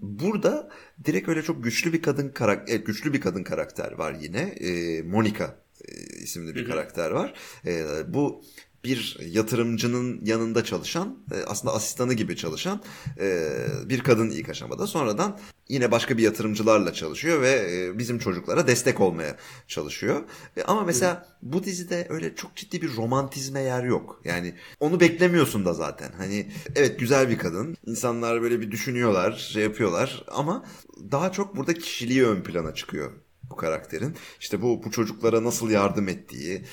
Burada 0.02 0.70
direkt 1.06 1.30
öyle 1.30 1.42
çok 1.42 1.64
güçlü 1.64 1.94
bir 1.94 2.02
kadın 2.02 2.30
karakter 2.30 2.76
güçlü 2.76 3.14
bir 3.14 3.22
kadın 3.22 3.44
karakter 3.44 3.92
var 3.92 4.14
yine. 4.14 4.40
Ee, 4.40 5.02
Monica 5.02 5.56
e, 5.88 5.94
isimli 5.96 6.56
bir 6.56 6.68
karakter 6.68 7.12
var. 7.12 7.34
Ee, 7.66 7.86
bu 8.08 8.44
bir 8.84 9.18
yatırımcının 9.26 10.26
yanında 10.26 10.64
çalışan 10.64 11.18
e, 11.32 11.44
aslında 11.48 11.74
asistanı 11.74 12.14
gibi 12.14 12.36
çalışan 12.36 12.82
e, 13.20 13.50
bir 13.86 14.00
kadın 14.00 14.30
ilk 14.30 14.50
aşamada 14.50 14.88
sonradan 14.88 15.40
yine 15.70 15.92
başka 15.92 16.18
bir 16.18 16.24
yatırımcılarla 16.24 16.94
çalışıyor 16.94 17.42
ve 17.42 17.52
e, 17.52 17.98
bizim 17.98 18.20
çocuklara 18.20 18.68
destek 18.68 19.02
olmaya 19.02 19.38
çalışıyor. 19.68 20.24
Ama 20.66 20.84
mesela 20.84 21.28
bu 21.42 21.64
dizide 21.64 22.08
öyle 22.10 22.36
çok 22.36 22.56
ciddi 22.56 22.82
bir 22.82 22.96
romantizme 22.96 23.62
yer 23.62 23.84
yok. 23.84 24.22
Yani 24.26 24.56
onu 24.80 25.00
beklemiyorsun 25.00 25.66
da 25.66 25.74
zaten. 25.74 26.12
Hani 26.18 26.52
evet 26.76 27.00
güzel 27.00 27.30
bir 27.30 27.38
kadın. 27.38 27.78
İnsanlar 27.86 28.42
böyle 28.42 28.62
bir 28.62 28.72
düşünüyorlar, 28.72 29.32
şey 29.54 29.64
yapıyorlar 29.64 30.24
ama 30.32 30.66
daha 31.12 31.32
çok 31.32 31.58
burada 31.58 31.74
kişiliği 31.74 32.26
ön 32.26 32.44
plana 32.44 32.74
çıkıyor 32.74 33.12
bu 33.50 33.56
karakterin. 33.56 34.16
İşte 34.40 34.62
bu 34.62 34.84
bu 34.84 34.92
çocuklara 34.92 35.44
nasıl 35.44 35.70
yardım 35.70 36.08
ettiği, 36.08 36.66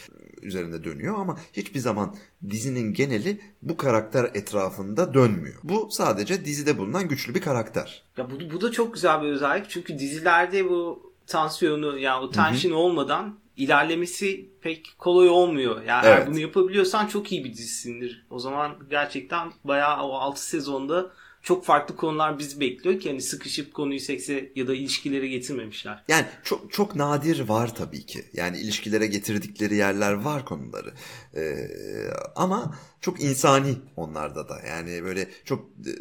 üzerinde 0.42 0.84
dönüyor 0.84 1.18
ama 1.18 1.38
hiçbir 1.52 1.80
zaman 1.80 2.16
dizinin 2.50 2.94
geneli 2.94 3.40
bu 3.62 3.76
karakter 3.76 4.30
etrafında 4.34 5.14
dönmüyor. 5.14 5.60
Bu 5.62 5.88
sadece 5.90 6.44
dizide 6.44 6.78
bulunan 6.78 7.08
güçlü 7.08 7.34
bir 7.34 7.40
karakter. 7.40 8.02
Ya 8.16 8.30
bu, 8.30 8.54
bu 8.54 8.60
da 8.60 8.72
çok 8.72 8.94
güzel 8.94 9.22
bir 9.22 9.26
özellik 9.26 9.70
çünkü 9.70 9.98
dizilerde 9.98 10.68
bu 10.68 11.12
tansiyonu 11.26 11.98
yani 11.98 12.24
o 12.24 12.30
tension 12.30 12.72
olmadan 12.72 13.38
ilerlemesi 13.56 14.48
pek 14.60 14.94
kolay 14.98 15.28
olmuyor. 15.28 15.82
Yani 15.82 16.06
evet. 16.06 16.18
eğer 16.18 16.26
bunu 16.26 16.38
yapabiliyorsan 16.38 17.06
çok 17.06 17.32
iyi 17.32 17.44
bir 17.44 17.52
dizisindir. 17.52 18.26
O 18.30 18.38
zaman 18.38 18.76
gerçekten 18.90 19.52
bayağı 19.64 20.02
o 20.02 20.12
6 20.12 20.46
sezonda 20.46 21.10
çok 21.42 21.64
farklı 21.64 21.96
konular 21.96 22.38
bizi 22.38 22.60
bekliyor 22.60 23.00
ki 23.00 23.08
hani 23.08 23.22
sıkışıp 23.22 23.74
konuyu 23.74 24.00
sekse 24.00 24.52
ya 24.56 24.68
da 24.68 24.74
ilişkilere 24.74 25.28
getirmemişler. 25.28 26.04
Yani 26.08 26.26
çok 26.44 26.72
çok 26.72 26.96
nadir 26.96 27.48
var 27.48 27.74
tabii 27.74 28.06
ki. 28.06 28.24
Yani 28.32 28.58
ilişkilere 28.58 29.06
getirdikleri 29.06 29.74
yerler 29.74 30.12
var 30.12 30.44
konuları. 30.44 30.94
Ee, 31.36 31.68
ama 32.36 32.78
çok 33.00 33.20
insani 33.20 33.76
onlarda 33.96 34.48
da. 34.48 34.60
Yani 34.68 35.04
böyle 35.04 35.28
çok 35.44 35.64
e, 35.64 35.92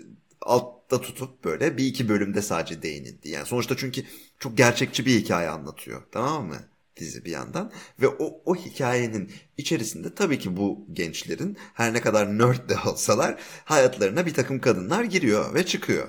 altta 0.41 1.01
tutup 1.01 1.43
böyle 1.43 1.77
bir 1.77 1.85
iki 1.85 2.09
bölümde 2.09 2.41
sadece 2.41 2.81
değinildi. 2.81 3.29
Yani 3.29 3.45
sonuçta 3.45 3.77
çünkü 3.77 4.03
çok 4.39 4.57
gerçekçi 4.57 5.05
bir 5.05 5.19
hikaye 5.19 5.49
anlatıyor. 5.49 6.03
Tamam 6.11 6.47
mı? 6.47 6.57
Dizi 6.99 7.25
bir 7.25 7.31
yandan 7.31 7.71
ve 8.01 8.07
o, 8.07 8.41
o 8.45 8.55
hikayenin 8.55 9.31
içerisinde 9.57 10.15
tabii 10.15 10.39
ki 10.39 10.57
bu 10.57 10.85
gençlerin 10.93 11.57
her 11.73 11.93
ne 11.93 12.01
kadar 12.01 12.37
nerd 12.37 12.69
de 12.69 12.75
olsalar 12.89 13.39
hayatlarına 13.65 14.25
bir 14.25 14.33
takım 14.33 14.61
kadınlar 14.61 15.03
giriyor 15.03 15.53
ve 15.53 15.65
çıkıyor. 15.65 16.07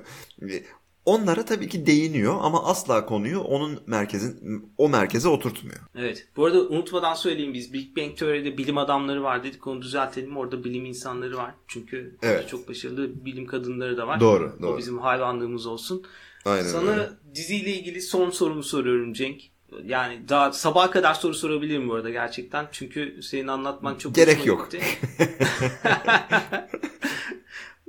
Onlara 1.05 1.45
tabii 1.45 1.69
ki 1.69 1.87
değiniyor 1.87 2.39
ama 2.41 2.65
asla 2.65 3.07
konuyu 3.07 3.41
onun 3.41 3.81
merkezin 3.87 4.65
o 4.79 4.89
merkeze 4.89 5.29
oturtmuyor. 5.29 5.79
Evet. 5.95 6.29
Bu 6.37 6.47
arada 6.47 6.69
unutmadan 6.69 7.15
söyleyeyim 7.15 7.55
biz 7.55 7.73
Big 7.73 7.97
Bang 7.97 8.17
Theory'de 8.17 8.59
bilim 8.59 8.79
adamları 8.79 9.23
var 9.23 9.45
dedik 9.45 9.67
onu 9.67 9.83
düzeltelim. 9.83 10.37
Orada 10.37 10.65
bilim 10.65 10.85
insanları 10.85 11.37
var. 11.37 11.55
Çünkü 11.69 12.17
evet. 12.23 12.49
çok 12.49 12.69
başarılı 12.69 13.25
bilim 13.25 13.47
kadınları 13.47 13.97
da 13.97 14.07
var. 14.07 14.21
Doğru, 14.21 14.57
doğru. 14.63 14.73
O 14.73 14.79
bizim 14.79 14.99
hayvanlığımız 14.99 15.67
olsun. 15.67 16.05
Aynen 16.45 16.69
Sana 16.69 16.91
öyle. 16.91 17.11
diziyle 17.35 17.71
ilgili 17.71 18.03
son 18.03 18.31
sorumu 18.31 18.63
soruyorum 18.63 19.13
Cenk. 19.13 19.43
Yani 19.85 20.29
daha 20.29 20.53
sabaha 20.53 20.91
kadar 20.91 21.15
soru 21.15 21.35
sorabilirim 21.35 21.89
bu 21.89 21.95
arada 21.95 22.11
gerçekten. 22.11 22.69
Çünkü 22.73 23.21
senin 23.23 23.47
anlatman 23.47 23.95
çok 23.95 24.15
Gerek 24.15 24.47
yok. 24.47 24.69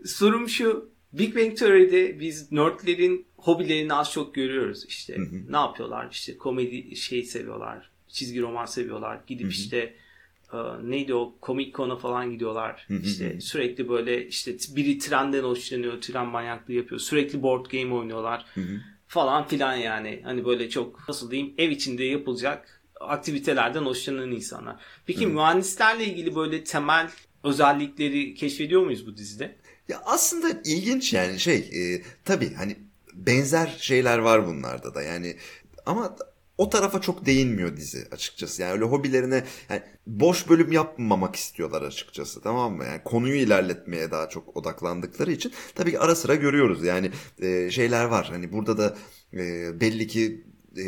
Sorum 0.06 0.50
şu. 0.50 0.92
Big 1.14 1.36
Bang 1.36 1.58
Theory'de 1.58 2.20
biz 2.20 2.52
nerdlerin 2.52 3.26
hobilerini 3.38 3.94
az 3.94 4.12
çok 4.12 4.36
görüyoruz. 4.36 4.86
İşte 4.88 5.18
ne 5.50 5.58
yapıyorlar? 5.58 6.08
İşte 6.12 6.38
komedi 6.38 6.96
şey 6.96 7.24
seviyorlar. 7.24 7.92
Çizgi 8.08 8.42
roman 8.42 8.66
seviyorlar. 8.66 9.20
Gidip 9.28 9.52
işte 9.52 9.94
e, 10.54 10.58
neydi 10.84 11.14
o 11.14 11.36
komik 11.42 11.76
konu 11.76 11.98
falan 11.98 12.32
gidiyorlar. 12.32 12.88
işte 13.04 13.42
sürekli 13.42 13.90
böyle 13.90 14.28
işte 14.28 14.56
biri 14.76 15.00
trenden 15.00 15.44
hoşlanıyor. 15.44 16.02
Tren 16.02 16.28
manyaklığı 16.28 16.74
yapıyor. 16.74 17.00
Sürekli 17.00 17.44
board 17.44 17.66
game 17.66 17.94
oynuyorlar 17.94 18.46
falan 19.12 19.48
filan 19.48 19.76
yani. 19.76 20.22
Hani 20.24 20.46
böyle 20.46 20.70
çok 20.70 21.10
nasıl 21.10 21.32
diyeyim 21.32 21.54
ev 21.58 21.70
içinde 21.70 22.04
yapılacak 22.04 22.82
aktivitelerden 23.00 23.82
hoşlanan 23.82 24.32
insanlar. 24.32 24.76
Peki 25.06 25.26
Hı. 25.26 25.30
mühendislerle 25.30 26.06
ilgili 26.06 26.36
böyle 26.36 26.64
temel 26.64 27.10
özellikleri 27.44 28.36
keşfediyor 28.36 28.82
muyuz 28.82 29.08
bu 29.08 29.18
dizide? 29.18 29.56
Ya 29.88 30.02
aslında 30.06 30.62
ilginç 30.66 31.14
yani 31.14 31.40
şey 31.40 31.58
e, 31.58 32.02
tabii 32.26 32.54
hani 32.54 32.76
benzer 33.14 33.78
şeyler 33.80 34.18
var 34.18 34.48
bunlarda 34.48 34.96
da 34.96 35.02
yani 35.02 35.38
ama 35.86 36.16
o 36.58 36.70
tarafa 36.70 37.02
çok 37.02 37.26
değinmiyor 37.26 37.78
dizi 37.78 38.08
açıkçası. 38.12 38.62
Yani 38.62 38.72
öyle 38.72 38.84
hobilerine 38.84 39.44
yani 39.70 39.82
boş 40.08 40.50
bölüm 40.50 40.72
yapmamak 40.72 41.36
istiyorlar 41.36 41.82
açıkçası 41.82 42.42
tamam 42.42 42.74
mı? 42.74 42.86
Yani 42.86 43.04
konuyu 43.04 43.36
ilerletmeye 43.36 44.12
daha 44.12 44.30
çok 44.30 44.58
odaklandıkları 44.58 45.32
için 45.32 45.54
tabii 45.76 45.92
ki 45.92 46.00
ara 46.00 46.16
sıra 46.16 46.36
görüyoruz. 46.36 46.84
Yani 46.84 47.12
e, 47.42 47.72
şeyler 47.72 48.06
var. 48.06 48.28
Hani 48.32 48.52
burada 48.52 48.78
da 48.78 48.98
e, 49.34 49.80
belli 49.80 50.08
ki 50.08 50.44
e, 50.78 50.86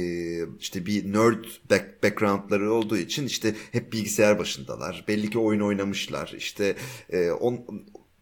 işte 0.59 0.85
bir 0.85 1.13
nerd 1.13 1.43
back, 1.69 2.03
backgroundları 2.03 2.73
olduğu 2.73 2.97
için 2.97 3.25
işte 3.25 3.55
hep 3.71 3.93
bilgisayar 3.93 4.39
başındalar. 4.39 5.05
Belli 5.07 5.29
ki 5.29 5.39
oyun 5.39 5.61
oynamışlar. 5.61 6.33
İşte 6.37 6.75
e, 7.09 7.31
on, 7.31 7.65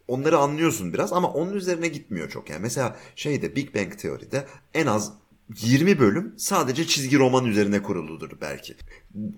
onları 0.07 0.37
anlıyorsun 0.37 0.93
biraz 0.93 1.13
ama 1.13 1.33
onun 1.33 1.53
üzerine 1.53 1.87
gitmiyor 1.87 2.29
çok. 2.29 2.49
Yani 2.49 2.61
mesela 2.61 2.97
şeyde 3.15 3.55
Big 3.55 3.75
Bang 3.75 3.97
Theory'de 3.97 4.45
en 4.73 4.87
az 4.87 5.13
20 5.61 5.99
bölüm 5.99 6.33
sadece 6.37 6.87
çizgi 6.87 7.19
roman 7.19 7.45
üzerine 7.45 7.83
kuruludur 7.83 8.29
belki. 8.41 8.75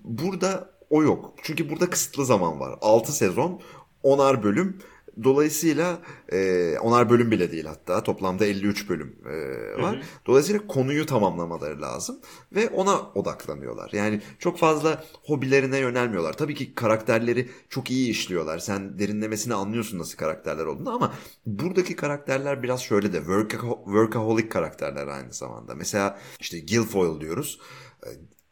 Burada 0.04 0.70
o 0.90 1.02
yok. 1.02 1.34
Çünkü 1.42 1.70
burada 1.70 1.90
kısıtlı 1.90 2.24
zaman 2.26 2.60
var. 2.60 2.78
6 2.80 3.12
sezon, 3.12 3.60
10'ar 4.04 4.42
bölüm 4.42 4.78
Dolayısıyla 5.22 5.98
e, 6.32 6.78
onar 6.78 7.10
bölüm 7.10 7.30
bile 7.30 7.52
değil 7.52 7.64
hatta 7.64 8.02
toplamda 8.02 8.46
53 8.46 8.88
bölüm 8.88 9.16
e, 9.26 9.82
var. 9.82 9.96
Hı 9.96 10.00
hı. 10.00 10.02
Dolayısıyla 10.26 10.66
konuyu 10.66 11.06
tamamlamaları 11.06 11.82
lazım 11.82 12.20
ve 12.52 12.68
ona 12.68 13.00
odaklanıyorlar. 13.00 13.90
Yani 13.92 14.20
çok 14.38 14.58
fazla 14.58 15.04
hobilerine 15.22 15.78
yönelmiyorlar. 15.78 16.32
Tabii 16.32 16.54
ki 16.54 16.74
karakterleri 16.74 17.48
çok 17.68 17.90
iyi 17.90 18.10
işliyorlar. 18.10 18.58
Sen 18.58 18.98
derinlemesine 18.98 19.54
anlıyorsun 19.54 19.98
nasıl 19.98 20.16
karakterler 20.16 20.64
olduğunu 20.64 20.94
ama 20.94 21.14
buradaki 21.46 21.96
karakterler 21.96 22.62
biraz 22.62 22.82
şöyle 22.82 23.12
de 23.12 23.18
workaholic 23.84 24.48
karakterler 24.48 25.06
aynı 25.06 25.32
zamanda. 25.32 25.74
Mesela 25.74 26.18
işte 26.40 26.60
Guilfoyle 26.60 27.20
diyoruz 27.20 27.58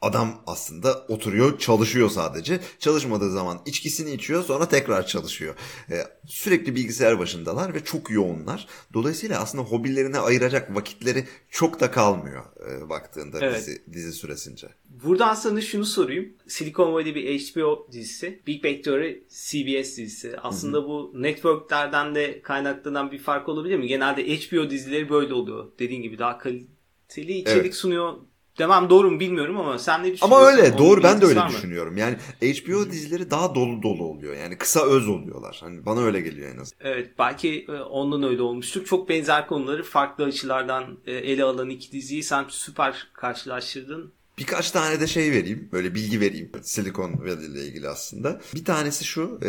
Adam 0.02 0.42
aslında 0.46 1.04
oturuyor 1.08 1.58
çalışıyor 1.58 2.10
sadece. 2.10 2.60
Çalışmadığı 2.78 3.30
zaman 3.30 3.60
içkisini 3.66 4.10
içiyor 4.10 4.44
sonra 4.44 4.68
tekrar 4.68 5.06
çalışıyor. 5.06 5.54
Ee, 5.90 6.04
sürekli 6.26 6.74
bilgisayar 6.74 7.18
başındalar 7.18 7.74
ve 7.74 7.84
çok 7.84 8.10
yoğunlar. 8.10 8.66
Dolayısıyla 8.94 9.40
aslında 9.40 9.64
hobilerine 9.64 10.18
ayıracak 10.18 10.74
vakitleri 10.74 11.24
çok 11.50 11.80
da 11.80 11.90
kalmıyor 11.90 12.42
e, 12.70 12.88
baktığında 12.88 13.38
evet. 13.40 13.58
dizi, 13.58 13.82
dizi 13.92 14.12
süresince. 14.12 14.68
Buradan 15.04 15.34
sana 15.34 15.60
şunu 15.60 15.84
sorayım. 15.84 16.32
Silicon 16.48 16.92
Valley 16.92 17.14
bir 17.14 17.40
HBO 17.40 17.88
dizisi. 17.92 18.42
Big 18.46 18.64
Bang 18.64 18.84
Theory 18.84 19.22
CBS 19.28 19.96
dizisi. 19.96 20.36
Aslında 20.42 20.78
Hı-hı. 20.78 20.86
bu 20.86 21.12
networklerden 21.14 22.14
de 22.14 22.42
kaynaklanan 22.42 23.12
bir 23.12 23.18
fark 23.18 23.48
olabilir 23.48 23.76
mi? 23.76 23.86
Genelde 23.86 24.36
HBO 24.36 24.70
dizileri 24.70 25.10
böyle 25.10 25.34
oluyor. 25.34 25.72
Dediğin 25.78 26.02
gibi 26.02 26.18
daha 26.18 26.38
kaliteli 26.38 27.32
içerik 27.32 27.62
evet. 27.62 27.74
sunuyor 27.74 28.14
Demem 28.58 28.90
doğru 28.90 29.10
mu 29.10 29.20
bilmiyorum 29.20 29.56
ama 29.58 29.78
sen 29.78 30.00
ne 30.00 30.12
düşünüyorsun? 30.12 30.26
Ama 30.36 30.46
öyle 30.46 30.78
doğru 30.78 31.02
ben 31.02 31.20
de 31.20 31.26
öyle 31.26 31.40
düşünüyorum. 31.48 31.96
Yani 31.96 32.16
HBO 32.42 32.90
dizileri 32.90 33.30
daha 33.30 33.54
dolu 33.54 33.82
dolu 33.82 34.04
oluyor. 34.04 34.36
Yani 34.36 34.58
kısa 34.58 34.86
öz 34.86 35.08
oluyorlar. 35.08 35.58
Hani 35.60 35.86
bana 35.86 36.00
öyle 36.00 36.20
geliyor 36.20 36.54
en 36.54 36.58
azından. 36.58 36.86
Evet 36.86 37.10
belki 37.18 37.66
e, 37.68 37.72
ondan 37.72 38.22
öyle 38.22 38.42
olmuştur. 38.42 38.84
Çok 38.84 39.08
benzer 39.08 39.46
konuları 39.46 39.82
farklı 39.82 40.24
açılardan 40.24 40.98
e, 41.06 41.12
ele 41.12 41.44
alan 41.44 41.70
iki 41.70 41.92
diziyi 41.92 42.22
sen 42.22 42.44
süper 42.48 43.08
karşılaştırdın. 43.14 44.12
Birkaç 44.38 44.70
tane 44.70 45.00
de 45.00 45.06
şey 45.06 45.32
vereyim. 45.32 45.68
Böyle 45.72 45.94
bilgi 45.94 46.20
vereyim. 46.20 46.52
Silicon 46.62 47.12
Valley 47.20 47.46
ile 47.46 47.66
ilgili 47.66 47.88
aslında. 47.88 48.40
Bir 48.54 48.64
tanesi 48.64 49.04
şu. 49.04 49.40
E, 49.44 49.48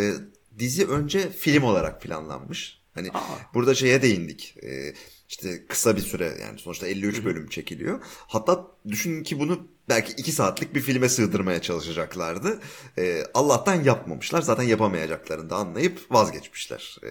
dizi 0.60 0.88
önce 0.88 1.30
film 1.30 1.64
olarak 1.64 2.02
planlanmış. 2.02 2.83
Hani 2.96 3.10
Aa. 3.14 3.54
burada 3.54 3.76
şeye 3.76 4.02
değindik. 4.02 4.56
E, 4.64 4.94
işte 5.30 5.68
kısa 5.68 5.96
bir 5.96 6.02
süre 6.02 6.38
yani 6.42 6.60
sonuçta 6.60 6.88
53 6.88 7.26
bölüm 7.26 7.50
çekiliyor. 7.50 8.00
Hatta 8.28 8.68
düşünün 8.88 9.24
ki 9.24 9.40
bunu 9.40 9.68
belki 9.90 10.14
2 10.14 10.32
saatlik 10.32 10.76
bir 10.76 10.82
filme 10.82 11.10
sığdırmaya 11.10 11.62
çalışacaklardı. 11.62 12.60
Ee, 12.98 13.24
Allah'tan 13.34 13.84
yapmamışlar. 13.84 14.42
Zaten 14.42 14.64
yapamayacaklarını 14.64 15.50
da 15.50 15.56
anlayıp 15.56 16.00
vazgeçmişler 16.12 16.98
e, 17.04 17.10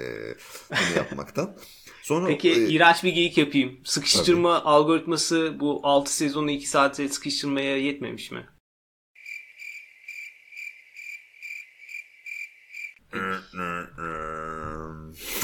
bunu 0.71 0.97
yapmaktan. 0.97 1.57
Sonra, 2.03 2.27
Peki 2.27 2.51
e, 2.51 2.69
iğrenç 2.69 3.05
bir 3.05 3.13
geyik 3.13 3.39
yapayım. 3.39 3.81
Sıkıştırma 3.85 4.59
tabii. 4.59 4.69
algoritması 4.69 5.57
bu 5.61 5.81
6 5.83 6.17
sezonu 6.17 6.51
2 6.51 6.69
saate 6.69 7.09
sıkıştırmaya 7.09 7.77
yetmemiş 7.77 8.31
mi? 8.31 8.47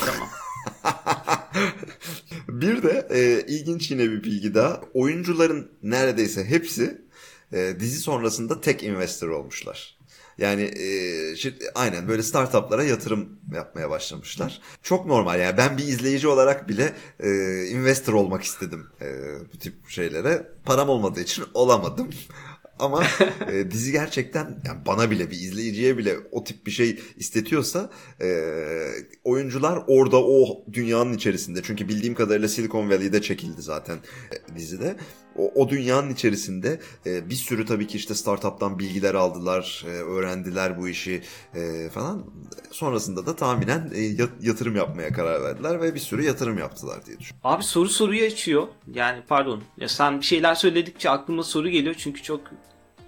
Tamam. 0.06 0.28
bir 2.48 2.82
de 2.82 3.08
e, 3.10 3.46
ilginç 3.46 3.90
yine 3.90 4.02
bir 4.02 4.24
bilgi 4.24 4.54
daha. 4.54 4.80
Oyuncuların 4.94 5.70
neredeyse 5.82 6.44
hepsi 6.44 7.02
e, 7.52 7.76
dizi 7.80 7.98
sonrasında 8.00 8.60
tek 8.60 8.82
investor 8.82 9.28
olmuşlar. 9.28 9.98
Yani 10.38 10.62
e, 10.62 11.36
şimdi, 11.36 11.56
aynen 11.74 12.08
böyle 12.08 12.22
startuplara 12.22 12.84
yatırım 12.84 13.28
yapmaya 13.54 13.90
başlamışlar. 13.90 14.60
Çok 14.82 15.06
normal 15.06 15.40
yani 15.40 15.56
ben 15.56 15.78
bir 15.78 15.82
izleyici 15.84 16.28
olarak 16.28 16.68
bile 16.68 16.92
e, 17.20 17.28
investor 17.66 18.12
olmak 18.12 18.42
istedim 18.42 18.86
e, 19.00 19.06
bu 19.54 19.58
tip 19.58 19.74
şeylere. 19.88 20.46
Param 20.64 20.88
olmadığı 20.88 21.20
için 21.20 21.44
olamadım. 21.54 22.10
Ama 22.78 23.04
e, 23.52 23.70
dizi 23.70 23.92
gerçekten 23.92 24.44
yani 24.64 24.78
bana 24.86 25.10
bile 25.10 25.30
bir 25.30 25.36
izleyiciye 25.36 25.98
bile 25.98 26.16
o 26.30 26.44
tip 26.44 26.66
bir 26.66 26.70
şey 26.70 27.00
istetiyorsa 27.16 27.90
e, 28.20 28.28
oyuncular 29.24 29.82
orada 29.86 30.16
o 30.24 30.64
dünyanın 30.72 31.12
içerisinde. 31.12 31.62
Çünkü 31.62 31.88
bildiğim 31.88 32.14
kadarıyla 32.14 32.48
Silicon 32.48 32.90
Valley'de 32.90 33.22
çekildi 33.22 33.62
zaten 33.62 33.96
e, 34.32 34.56
dizide. 34.56 34.96
O, 35.38 35.52
o 35.54 35.68
dünyanın 35.68 36.10
içerisinde 36.10 36.80
e, 37.06 37.30
bir 37.30 37.34
sürü 37.34 37.66
tabii 37.66 37.86
ki 37.86 37.96
işte 37.96 38.14
startup'tan 38.14 38.78
bilgiler 38.78 39.14
aldılar, 39.14 39.84
e, 39.86 39.90
öğrendiler 39.90 40.78
bu 40.78 40.88
işi 40.88 41.22
e, 41.54 41.88
falan. 41.90 42.24
Sonrasında 42.70 43.26
da 43.26 43.36
tahminen 43.36 43.92
e, 43.94 44.00
yatırım 44.40 44.76
yapmaya 44.76 45.12
karar 45.12 45.42
verdiler 45.42 45.80
ve 45.80 45.94
bir 45.94 46.00
sürü 46.00 46.24
yatırım 46.24 46.58
yaptılar 46.58 47.06
diye 47.06 47.18
düşünüyorum. 47.18 47.50
Abi 47.50 47.62
soru 47.62 47.88
soruyu 47.88 48.26
açıyor. 48.26 48.68
Yani 48.94 49.22
pardon. 49.28 49.62
Ya 49.76 49.88
sen 49.88 50.20
bir 50.20 50.26
şeyler 50.26 50.54
söyledikçe 50.54 51.10
aklıma 51.10 51.42
soru 51.42 51.68
geliyor 51.68 51.94
çünkü 51.98 52.22
çok 52.22 52.40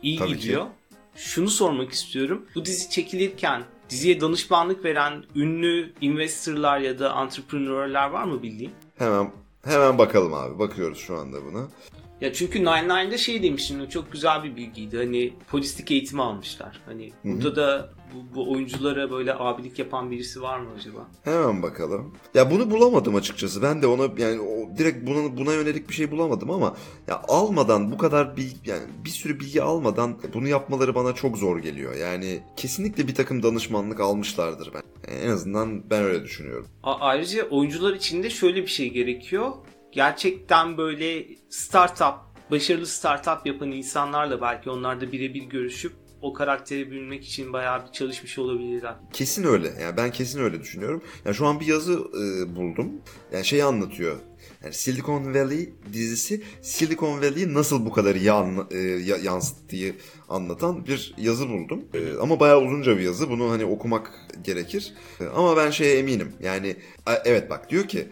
iyi 0.03 0.19
Tabii 0.19 0.37
gidiyor. 0.37 0.63
Ki. 0.63 0.71
Şunu 1.15 1.51
sormak 1.51 1.93
istiyorum. 1.93 2.47
Bu 2.55 2.65
dizi 2.65 2.91
çekilirken 2.91 3.63
diziye 3.91 4.21
danışmanlık 4.21 4.85
veren 4.85 5.25
ünlü 5.35 5.93
investorlar 6.01 6.79
ya 6.79 6.99
da 6.99 7.23
entrepreneurlar 7.23 8.11
var 8.11 8.25
mı 8.25 8.43
bildiğin? 8.43 8.73
Hemen 8.99 9.31
hemen 9.65 9.99
bakalım 9.99 10.35
abi. 10.35 10.59
Bakıyoruz 10.59 10.99
şu 10.99 11.17
anda 11.17 11.45
buna. 11.45 11.69
Ya 12.21 12.33
çünkü 12.33 12.61
Nine 12.61 12.89
Nine'da 12.89 13.19
şey 13.19 13.43
demiştim 13.43 13.89
çok 13.89 14.13
güzel 14.13 14.45
bir 14.45 14.57
bilgiydi. 14.57 14.97
Hani 14.97 15.33
polislik 15.51 15.91
eğitimi 15.91 16.23
almışlar. 16.23 16.81
Hani 16.87 17.07
Hı-hı. 17.23 17.33
burada 17.35 17.57
da 17.57 17.91
bu, 18.15 18.35
bu 18.35 18.53
oyunculara 18.53 19.11
böyle 19.11 19.35
abilik 19.35 19.79
yapan 19.79 20.11
birisi 20.11 20.43
var 20.43 20.59
mı 20.59 20.69
acaba? 20.79 21.09
Hemen 21.25 21.63
bakalım. 21.63 22.15
Ya 22.35 22.51
bunu 22.51 22.71
bulamadım 22.71 23.15
açıkçası. 23.15 23.63
Ben 23.63 23.83
de 23.83 23.87
ona 23.87 24.23
yani 24.23 24.41
o, 24.41 24.79
direkt 24.79 25.07
buna 25.07 25.37
buna 25.37 25.53
yönelik 25.53 25.89
bir 25.89 25.95
şey 25.95 26.11
bulamadım 26.11 26.51
ama 26.51 26.77
ya 27.09 27.23
almadan 27.29 27.93
bu 27.93 27.99
kadar 27.99 28.37
bir 28.37 28.53
yani 28.67 28.83
bir 29.05 29.11
sürü 29.11 29.41
bilgi 29.41 29.63
almadan 29.63 30.19
bunu 30.35 30.49
yapmaları 30.49 30.95
bana 30.95 31.15
çok 31.15 31.39
zor 31.39 31.59
geliyor. 31.59 31.95
Yani 31.95 32.41
kesinlikle 32.57 33.09
bir 33.09 33.15
takım 33.15 33.43
danışmanlık 33.43 34.01
almışlardır 34.01 34.71
ben. 34.75 34.83
En 35.25 35.31
azından 35.31 35.91
ben 35.91 36.03
öyle 36.03 36.25
düşünüyorum. 36.25 36.67
A- 36.83 36.99
ayrıca 37.01 37.49
oyuncular 37.49 37.95
için 37.95 38.23
de 38.23 38.31
şöyle 38.31 38.63
bir 38.63 38.67
şey 38.67 38.91
gerekiyor 38.93 39.53
gerçekten 39.93 40.79
böyle 40.79 41.27
startup, 41.49 42.15
başarılı 42.51 42.87
startup 42.87 43.47
yapan 43.47 43.71
insanlarla 43.71 44.41
belki 44.41 44.71
onlar 44.71 45.01
da 45.01 45.13
birebir 45.13 45.43
görüşüp 45.43 45.93
o 46.23 46.33
karakteri 46.33 46.91
bürünmek 46.91 47.25
için 47.25 47.53
bayağı 47.53 47.87
bir 47.87 47.93
çalışmış 47.93 48.39
olabilirler. 48.39 48.95
Kesin 49.13 49.45
öyle. 49.45 49.73
Yani 49.81 49.97
ben 49.97 50.11
kesin 50.11 50.41
öyle 50.41 50.61
düşünüyorum. 50.61 51.03
Yani 51.25 51.35
şu 51.35 51.47
an 51.47 51.61
bir 51.61 51.67
yazı 51.67 51.93
e, 51.93 52.57
buldum. 52.57 52.93
Yani 53.33 53.45
şeyi 53.45 53.65
anlatıyor. 53.65 54.17
Yani 54.65 54.75
Silicon 54.75 55.35
Valley 55.35 55.75
dizisi 55.93 56.43
Silicon 56.63 57.19
Valley'i 57.19 57.55
nasıl 57.55 57.87
bu 57.87 57.93
kadar 57.93 58.27
anla, 58.27 58.67
e, 58.71 58.79
yansıttığı 59.23 59.95
anlatan 60.29 60.87
bir 60.87 61.15
yazı 61.19 61.49
buldum. 61.49 61.85
E, 61.95 62.19
ama 62.21 62.41
bayağı 62.41 62.61
uzunca 62.61 62.99
bir 62.99 63.03
yazı. 63.03 63.31
Bunu 63.31 63.51
hani 63.51 63.65
okumak 63.65 64.13
gerekir. 64.45 64.95
E, 65.21 65.27
ama 65.27 65.57
ben 65.57 65.71
şeye 65.71 65.99
eminim. 65.99 66.33
Yani 66.41 66.77
evet 67.25 67.51
bak 67.51 67.71
diyor 67.71 67.89
ki 67.89 68.09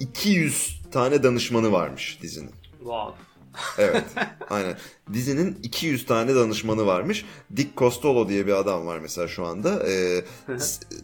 200 0.00 0.85
tane 0.96 1.22
danışmanı 1.22 1.72
varmış 1.72 2.18
dizinin. 2.22 2.50
Wow. 2.78 3.14
evet. 3.78 4.04
Aynen. 4.50 4.76
Dizinin 5.12 5.58
200 5.62 6.06
tane 6.06 6.34
danışmanı 6.34 6.86
varmış. 6.86 7.24
Dick 7.56 7.76
Costolo 7.76 8.28
diye 8.28 8.46
bir 8.46 8.52
adam 8.52 8.86
var 8.86 8.98
mesela 8.98 9.28
şu 9.28 9.46
anda. 9.46 9.88
Ee, 9.88 10.24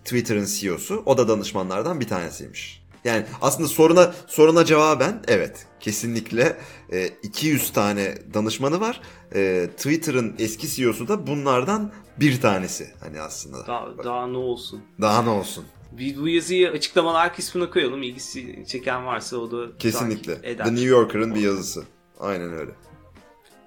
Twitter'ın 0.05 0.45
CEO'su. 0.45 1.03
O 1.07 1.19
da 1.19 1.29
danışmanlardan 1.29 2.01
bir 2.01 2.09
tanesiymiş. 2.09 2.83
Yani 3.05 3.27
aslında 3.43 3.69
soruna 3.69 4.15
soruna 4.27 4.65
cevaben 4.65 5.23
evet 5.29 5.67
kesinlikle 5.81 6.57
e, 6.93 7.09
200 7.23 7.73
tane 7.73 8.15
danışmanı 8.35 8.81
var. 8.81 9.01
E, 9.35 9.71
Twitter'ın 9.77 10.35
eski 10.39 10.69
CEO'su 10.69 11.09
da 11.09 11.27
bunlardan 11.27 11.93
bir 12.21 12.41
tanesi 12.41 12.91
hani 13.01 13.21
aslında. 13.21 13.67
Daha, 13.67 14.05
daha 14.05 14.27
ne 14.27 14.37
olsun. 14.37 14.83
Daha 15.01 15.23
ne 15.23 15.31
olsun. 15.31 15.65
Biz 15.99 16.21
bu 16.21 16.29
yazıyı 16.29 16.71
açıklamalar 16.71 17.35
kısmına 17.37 17.71
koyalım. 17.71 18.03
İlgisi 18.03 18.65
çeken 18.69 19.07
varsa 19.07 19.37
o 19.37 19.51
da 19.51 19.77
Kesinlikle. 19.79 20.39
eder. 20.43 20.65
The 20.65 20.71
New 20.71 20.89
Yorker'ın 20.89 21.35
bir 21.35 21.41
yazısı. 21.41 21.85
Aynen 22.21 22.53
öyle. 22.53 22.71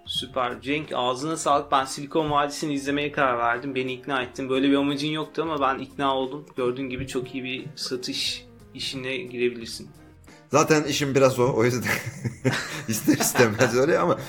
Süper. 0.05 0.61
Cenk 0.61 0.89
ağzına 0.93 1.37
sağlık. 1.37 1.71
Ben 1.71 1.85
Silikon 1.85 2.31
Vadisi'ni 2.31 2.73
izlemeye 2.73 3.11
karar 3.11 3.37
verdim. 3.37 3.75
Beni 3.75 3.93
ikna 3.93 4.21
ettin. 4.21 4.49
Böyle 4.49 4.69
bir 4.69 4.75
amacın 4.75 5.07
yoktu 5.07 5.41
ama 5.41 5.61
ben 5.61 5.79
ikna 5.83 6.15
oldum. 6.15 6.45
Gördüğün 6.57 6.89
gibi 6.89 7.07
çok 7.07 7.35
iyi 7.35 7.43
bir 7.43 7.65
satış 7.75 8.45
işine 8.73 9.17
girebilirsin. 9.17 9.89
Zaten 10.51 10.83
işim 10.83 11.15
biraz 11.15 11.39
o. 11.39 11.53
O 11.53 11.63
yüzden 11.65 11.91
ister 12.87 13.17
istemez 13.17 13.75
öyle 13.77 13.99
ama 13.99 14.19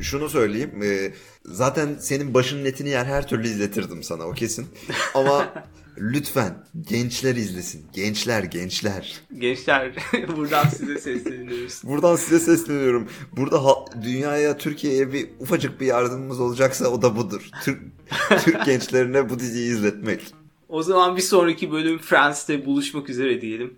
şunu 0.00 0.28
söyleyeyim. 0.28 0.82
e, 0.82 1.12
zaten 1.44 1.94
senin 2.00 2.34
başının 2.34 2.64
etini 2.64 2.88
yer 2.88 3.04
her 3.06 3.28
türlü 3.28 3.46
izletirdim 3.46 4.02
sana 4.02 4.24
o 4.24 4.32
kesin. 4.32 4.66
Ama 5.14 5.46
lütfen 6.00 6.54
gençler 6.88 7.36
izlesin. 7.36 7.86
Gençler 7.92 8.42
gençler. 8.42 9.20
Gençler 9.38 9.92
buradan 10.36 10.68
size 10.68 10.98
sesleniyoruz. 10.98 11.82
Buradan 11.84 12.16
size 12.16 12.38
sesleniyorum. 12.40 13.08
Burada 13.36 13.60
dünyaya, 14.02 14.58
Türkiye'ye 14.58 15.12
bir 15.12 15.28
ufacık 15.40 15.80
bir 15.80 15.86
yardımımız 15.86 16.40
olacaksa 16.40 16.88
o 16.88 17.02
da 17.02 17.16
budur. 17.16 17.48
Türk, 17.64 17.82
Türk 18.44 18.64
gençlerine 18.66 19.30
bu 19.30 19.38
diziyi 19.38 19.70
izletmek. 19.70 20.34
O 20.68 20.82
zaman 20.82 21.16
bir 21.16 21.22
sonraki 21.22 21.72
bölüm 21.72 21.98
Friends'te 21.98 22.66
buluşmak 22.66 23.10
üzere 23.10 23.40
diyelim. 23.40 23.74